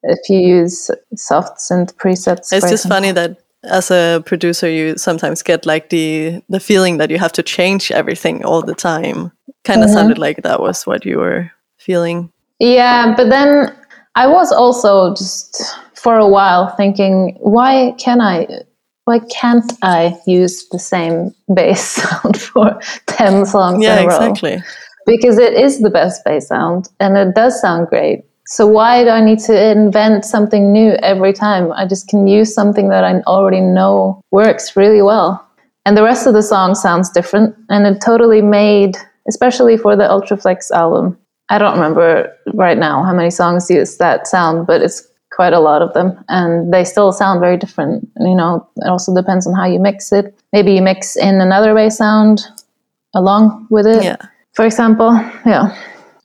if 0.04 0.30
you 0.30 0.39
use 0.39 0.91
soft 1.15 1.58
synth 1.58 1.96
presets. 1.96 2.52
It's 2.52 2.70
just 2.70 2.86
example. 2.86 2.96
funny 2.96 3.12
that 3.13 3.38
as 3.71 3.91
a 3.91 4.21
producer, 4.25 4.69
you 4.69 4.97
sometimes 4.97 5.43
get 5.43 5.65
like 5.65 5.89
the 5.89 6.41
the 6.49 6.60
feeling 6.60 6.97
that 6.97 7.10
you 7.12 7.17
have 7.19 7.32
to 7.34 7.43
change 7.43 7.91
everything 7.91 8.43
all 8.45 8.62
the 8.62 8.75
time. 8.75 9.32
Kind 9.63 9.84
of 9.84 9.89
Mhm. 9.89 9.93
sounded 9.93 10.17
like 10.17 10.41
that 10.43 10.60
was 10.60 10.86
what 10.88 11.06
you 11.06 11.19
were 11.19 11.51
feeling. 11.77 12.32
Yeah, 12.60 13.13
but 13.15 13.30
then 13.30 13.71
I 14.15 14.27
was 14.27 14.51
also 14.51 15.13
just 15.15 15.62
for 15.93 16.17
a 16.17 16.27
while 16.27 16.67
thinking, 16.77 17.38
why 17.41 17.93
can 17.97 18.21
I? 18.21 18.47
Why 19.06 19.19
can't 19.30 19.71
I 19.84 20.17
use 20.25 20.67
the 20.71 20.80
same 20.80 21.34
bass 21.56 21.82
sound 22.01 22.38
for 22.38 22.80
ten 23.06 23.45
songs 23.45 23.84
Yeah, 23.84 23.99
in 23.99 24.06
a 24.06 24.08
row? 24.08 24.15
exactly. 24.15 24.63
because 25.06 25.38
it 25.39 25.53
is 25.53 25.80
the 25.80 25.89
best 25.89 26.21
bass 26.25 26.47
sound 26.49 26.89
and 26.99 27.17
it 27.17 27.34
does 27.34 27.62
sound 27.62 27.88
great. 27.88 28.25
So 28.50 28.66
why 28.66 29.04
do 29.04 29.10
I 29.10 29.22
need 29.22 29.40
to 29.40 29.72
invent 29.72 30.24
something 30.26 30.72
new 30.72 30.92
every 31.04 31.34
time? 31.34 31.72
I 31.74 31.86
just 31.86 32.08
can 32.08 32.28
use 32.28 32.54
something 32.54 32.90
that 32.90 33.04
I 33.04 33.20
already 33.28 33.62
know 33.62 34.22
works 34.32 34.76
really 34.76 35.02
well. 35.02 35.44
And 35.86 35.96
the 35.98 36.04
rest 36.04 36.28
of 36.28 36.34
the 36.34 36.42
song 36.44 36.76
sounds 36.76 37.10
different 37.10 37.56
and 37.70 37.86
it 37.88 38.02
totally 38.02 38.42
made 38.42 38.98
especially 39.28 39.78
for 39.78 39.96
the 39.96 40.04
Ultraflex 40.04 40.72
album. 40.72 41.18
I 41.50 41.58
don't 41.58 41.74
remember 41.74 42.34
right 42.54 42.78
now 42.78 43.04
how 43.04 43.14
many 43.14 43.30
songs 43.30 43.70
use 43.70 43.98
that 43.98 44.28
sound, 44.28 44.68
but 44.68 44.82
it's 44.82 45.06
quite 45.32 45.54
a 45.54 45.60
lot 45.60 45.82
of 45.82 45.94
them, 45.94 46.18
and 46.30 46.74
they 46.74 46.84
still 46.84 47.12
sound 47.12 47.40
very 47.40 47.58
different. 47.58 48.08
You 48.20 48.36
know, 48.36 48.68
it 48.78 48.88
also 48.88 49.14
depends 49.14 49.46
on 49.46 49.54
how 49.54 49.66
you 49.66 49.80
mix 49.80 50.12
it. 50.12 50.38
Maybe 50.52 50.74
you 50.74 50.82
mix 50.82 51.16
in 51.16 51.42
another 51.42 51.74
bass 51.76 51.98
sound 51.98 52.42
along 53.14 53.68
with 53.70 53.86
it, 53.86 54.04
Yeah. 54.04 54.18
for 54.54 54.66
example. 54.66 55.12
Yeah, 55.46 55.76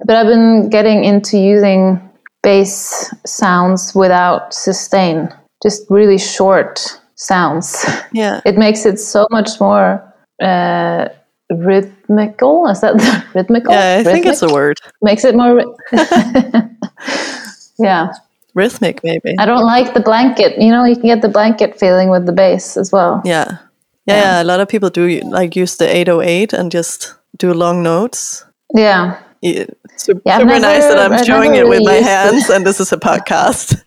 but 0.05 0.17
I've 0.17 0.27
been 0.27 0.71
getting 0.71 1.05
into 1.05 1.39
using 1.39 2.01
bass 2.42 3.14
sounds 3.24 3.94
without 3.94 4.52
sustain, 4.55 5.28
just 5.62 5.88
really 5.90 6.18
short 6.18 7.00
sounds. 7.16 7.85
Yeah. 8.14 8.42
It 8.44 8.59
makes 8.59 8.85
it 8.85 9.00
so 9.00 9.26
much 9.31 9.59
more 9.59 10.02
uh, 10.42 11.09
rhythmical. 11.50 12.66
Is 12.68 12.83
that 12.83 12.94
rhythmical? 13.35 13.72
Yeah, 13.72 13.98
I 14.00 14.05
think 14.05 14.26
it's 14.26 14.42
a 14.42 14.52
word. 14.52 14.76
Makes 15.00 15.24
it 15.24 15.35
more. 15.35 15.64
yeah, 17.78 18.12
Rhythmic, 18.55 19.00
maybe. 19.02 19.35
I 19.38 19.46
don't 19.46 19.64
like 19.64 19.94
the 19.94 20.00
blanket. 20.00 20.61
You 20.61 20.70
know, 20.70 20.85
you 20.85 20.94
can 20.94 21.07
get 21.07 21.22
the 21.22 21.28
blanket 21.28 21.78
feeling 21.78 22.11
with 22.11 22.26
the 22.26 22.33
bass 22.33 22.76
as 22.76 22.92
well. 22.92 23.22
Yeah. 23.24 23.59
yeah. 24.07 24.20
Yeah, 24.20 24.42
A 24.42 24.44
lot 24.44 24.61
of 24.61 24.68
people 24.68 24.90
do 24.90 25.20
like 25.20 25.57
use 25.57 25.76
the 25.76 25.88
808 25.88 26.52
and 26.52 26.70
just 26.70 27.14
do 27.38 27.55
long 27.55 27.83
notes. 27.83 28.44
Yeah, 28.74 29.18
Yeah, 29.42 29.64
Super, 29.96 30.22
Yeah, 30.24 30.38
I've 30.38 30.46
nice 30.46 30.85
that 30.87 30.98
I'm 30.98 31.12
I've 31.12 31.26
showing 31.26 31.52
never 31.52 31.66
it 31.66 31.68
with 31.68 31.83
my 31.85 31.94
it. 31.96 32.05
hands, 32.05 32.48
and 32.55 32.64
this 32.64 32.78
is 32.81 32.92
a 32.92 32.96
podcast. 32.96 33.85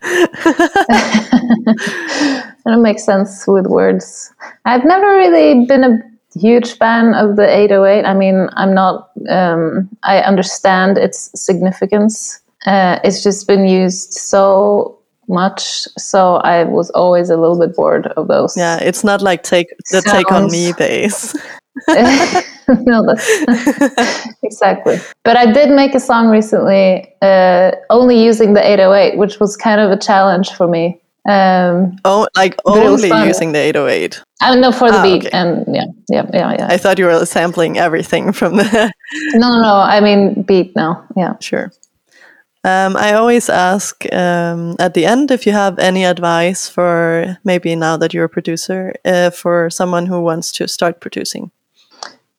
that 2.64 2.78
makes 2.78 3.04
sense 3.04 3.46
with 3.46 3.66
words. 3.66 4.32
I've 4.64 4.84
never 4.84 5.06
really 5.16 5.64
been 5.66 5.82
a 5.84 5.98
huge 6.38 6.76
fan 6.76 7.14
of 7.14 7.36
the 7.36 7.48
808. 7.48 8.04
I 8.04 8.14
mean, 8.14 8.48
I'm 8.54 8.74
not. 8.74 9.10
Um, 9.28 9.88
I 10.02 10.18
understand 10.20 10.98
its 10.98 11.30
significance. 11.34 12.40
Uh, 12.66 12.98
it's 13.04 13.22
just 13.22 13.46
been 13.46 13.66
used 13.66 14.12
so 14.12 14.98
much, 15.28 15.62
so 15.98 16.36
I 16.36 16.64
was 16.64 16.90
always 16.90 17.30
a 17.30 17.36
little 17.36 17.58
bit 17.58 17.74
bored 17.76 18.08
of 18.16 18.28
those. 18.28 18.56
yeah, 18.56 18.76
it's 18.78 19.02
not 19.04 19.22
like 19.22 19.42
take 19.42 19.68
the 19.90 20.02
take 20.02 20.30
on 20.30 20.46
me 20.50 20.72
Sounds- 20.72 20.76
bass. 20.78 21.36
no, 22.86 23.04
that's 23.06 24.26
exactly. 24.42 24.98
But 25.24 25.36
I 25.36 25.50
did 25.52 25.70
make 25.70 25.94
a 25.94 26.00
song 26.00 26.28
recently, 26.28 27.12
uh, 27.22 27.72
only 27.90 28.22
using 28.22 28.54
the 28.54 28.60
808, 28.64 29.18
which 29.18 29.38
was 29.40 29.56
kind 29.56 29.80
of 29.80 29.90
a 29.90 29.96
challenge 29.96 30.50
for 30.52 30.66
me. 30.66 31.00
Um, 31.28 31.96
Oh, 32.04 32.26
like 32.36 32.54
only 32.64 33.08
using 33.26 33.52
the 33.52 33.58
808. 33.58 34.22
I 34.42 34.50
don't 34.50 34.60
know 34.60 34.70
for 34.72 34.90
the 34.90 34.98
Ah, 34.98 35.02
beat, 35.02 35.26
okay. 35.26 35.36
and 35.36 35.64
yeah, 35.74 35.86
yeah, 36.08 36.26
yeah, 36.32 36.52
yeah. 36.58 36.66
I 36.70 36.76
thought 36.76 36.98
you 36.98 37.06
were 37.06 37.24
sampling 37.26 37.78
everything 37.78 38.32
from 38.32 38.56
the. 38.56 38.64
no, 39.34 39.48
no, 39.48 39.60
no. 39.62 39.74
I 39.76 40.00
mean 40.00 40.42
beat 40.42 40.76
now. 40.76 41.04
Yeah. 41.16 41.34
sure. 41.40 41.72
Um, 42.64 42.96
I 42.96 43.14
always 43.14 43.48
ask 43.48 44.04
um, 44.12 44.74
at 44.80 44.94
the 44.94 45.04
end 45.06 45.30
if 45.30 45.46
you 45.46 45.52
have 45.52 45.78
any 45.78 46.04
advice 46.04 46.68
for 46.68 47.38
maybe 47.44 47.76
now 47.76 47.96
that 47.96 48.12
you're 48.12 48.24
a 48.24 48.28
producer 48.28 48.92
uh, 49.04 49.30
for 49.30 49.70
someone 49.70 50.06
who 50.06 50.20
wants 50.20 50.50
to 50.52 50.66
start 50.66 51.00
producing. 51.00 51.50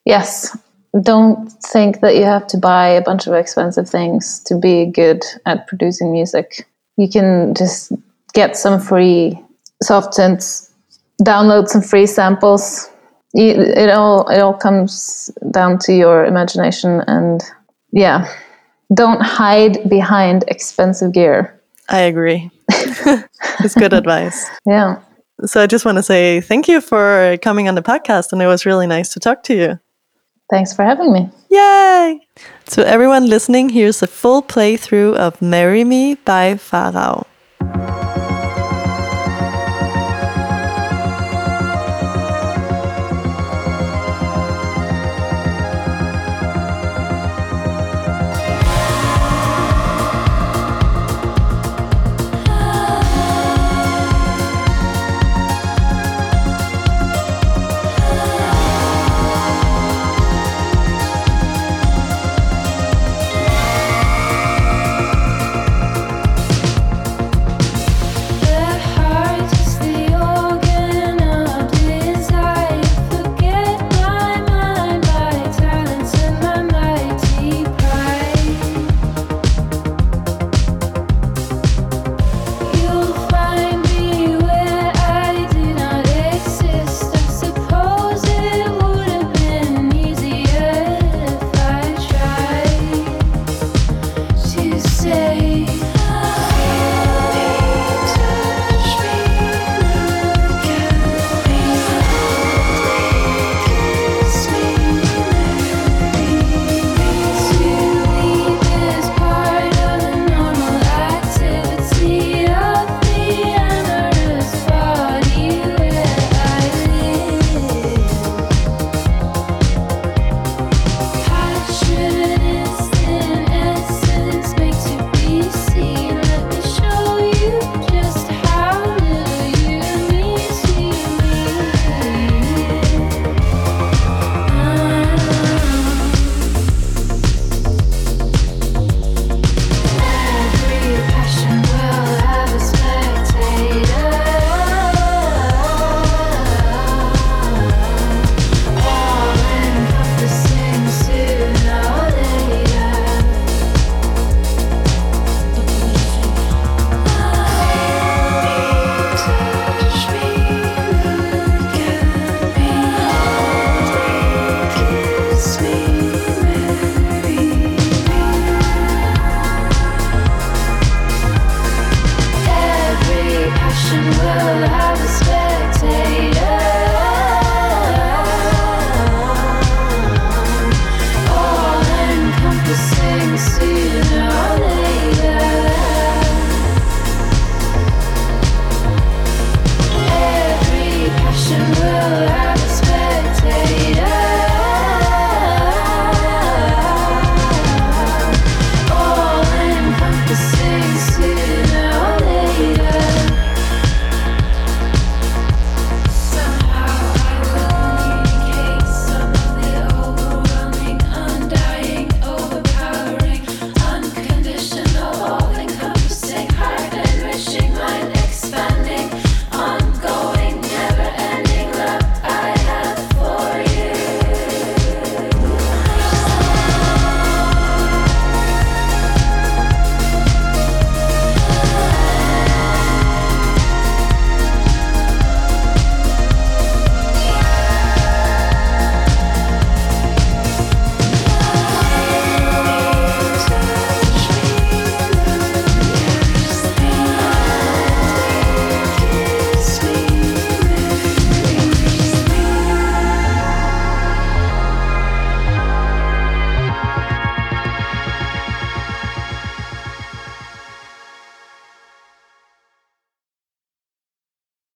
Yes. 0.07 0.57
Don't 1.03 1.51
think 1.63 1.99
that 1.99 2.15
you 2.15 2.23
have 2.23 2.47
to 2.47 2.57
buy 2.57 2.87
a 2.87 3.01
bunch 3.01 3.27
of 3.27 3.33
expensive 3.33 3.89
things 3.89 4.39
to 4.45 4.57
be 4.57 4.85
good 4.85 5.21
at 5.45 5.67
producing 5.67 6.13
music. 6.13 6.65
You 6.95 7.09
can 7.09 7.53
just 7.53 7.91
get 8.33 8.55
some 8.55 8.79
free 8.79 9.37
soft 9.83 10.17
synths, 10.17 10.71
download 11.21 11.67
some 11.67 11.81
free 11.81 12.05
samples. 12.05 12.89
It 13.33 13.89
all 13.89 14.27
it 14.29 14.39
all 14.39 14.53
comes 14.53 15.29
down 15.51 15.77
to 15.79 15.93
your 15.93 16.25
imagination 16.25 17.01
and 17.07 17.41
yeah. 17.91 18.33
Don't 18.93 19.21
hide 19.21 19.89
behind 19.89 20.45
expensive 20.47 21.11
gear. 21.11 21.61
I 21.89 21.99
agree. 21.99 22.49
it's 23.59 23.75
good 23.75 23.91
advice. 23.91 24.49
Yeah. 24.65 25.01
So 25.45 25.61
I 25.61 25.67
just 25.67 25.83
want 25.83 25.97
to 25.97 26.03
say 26.03 26.39
thank 26.39 26.69
you 26.69 26.79
for 26.79 27.37
coming 27.41 27.67
on 27.67 27.75
the 27.75 27.83
podcast, 27.83 28.31
and 28.31 28.41
it 28.41 28.47
was 28.47 28.65
really 28.65 28.87
nice 28.87 29.13
to 29.13 29.19
talk 29.19 29.43
to 29.43 29.55
you. 29.55 29.79
Thanks 30.49 30.73
for 30.73 30.83
having 30.83 31.11
me. 31.11 31.29
Yay! 31.49 32.21
To 32.67 32.87
everyone 32.87 33.27
listening, 33.27 33.69
here's 33.69 34.01
a 34.01 34.07
full 34.07 34.41
playthrough 34.41 35.15
of 35.15 35.41
Marry 35.41 35.83
Me 35.83 36.15
by 36.15 36.53
Farao. 36.53 37.25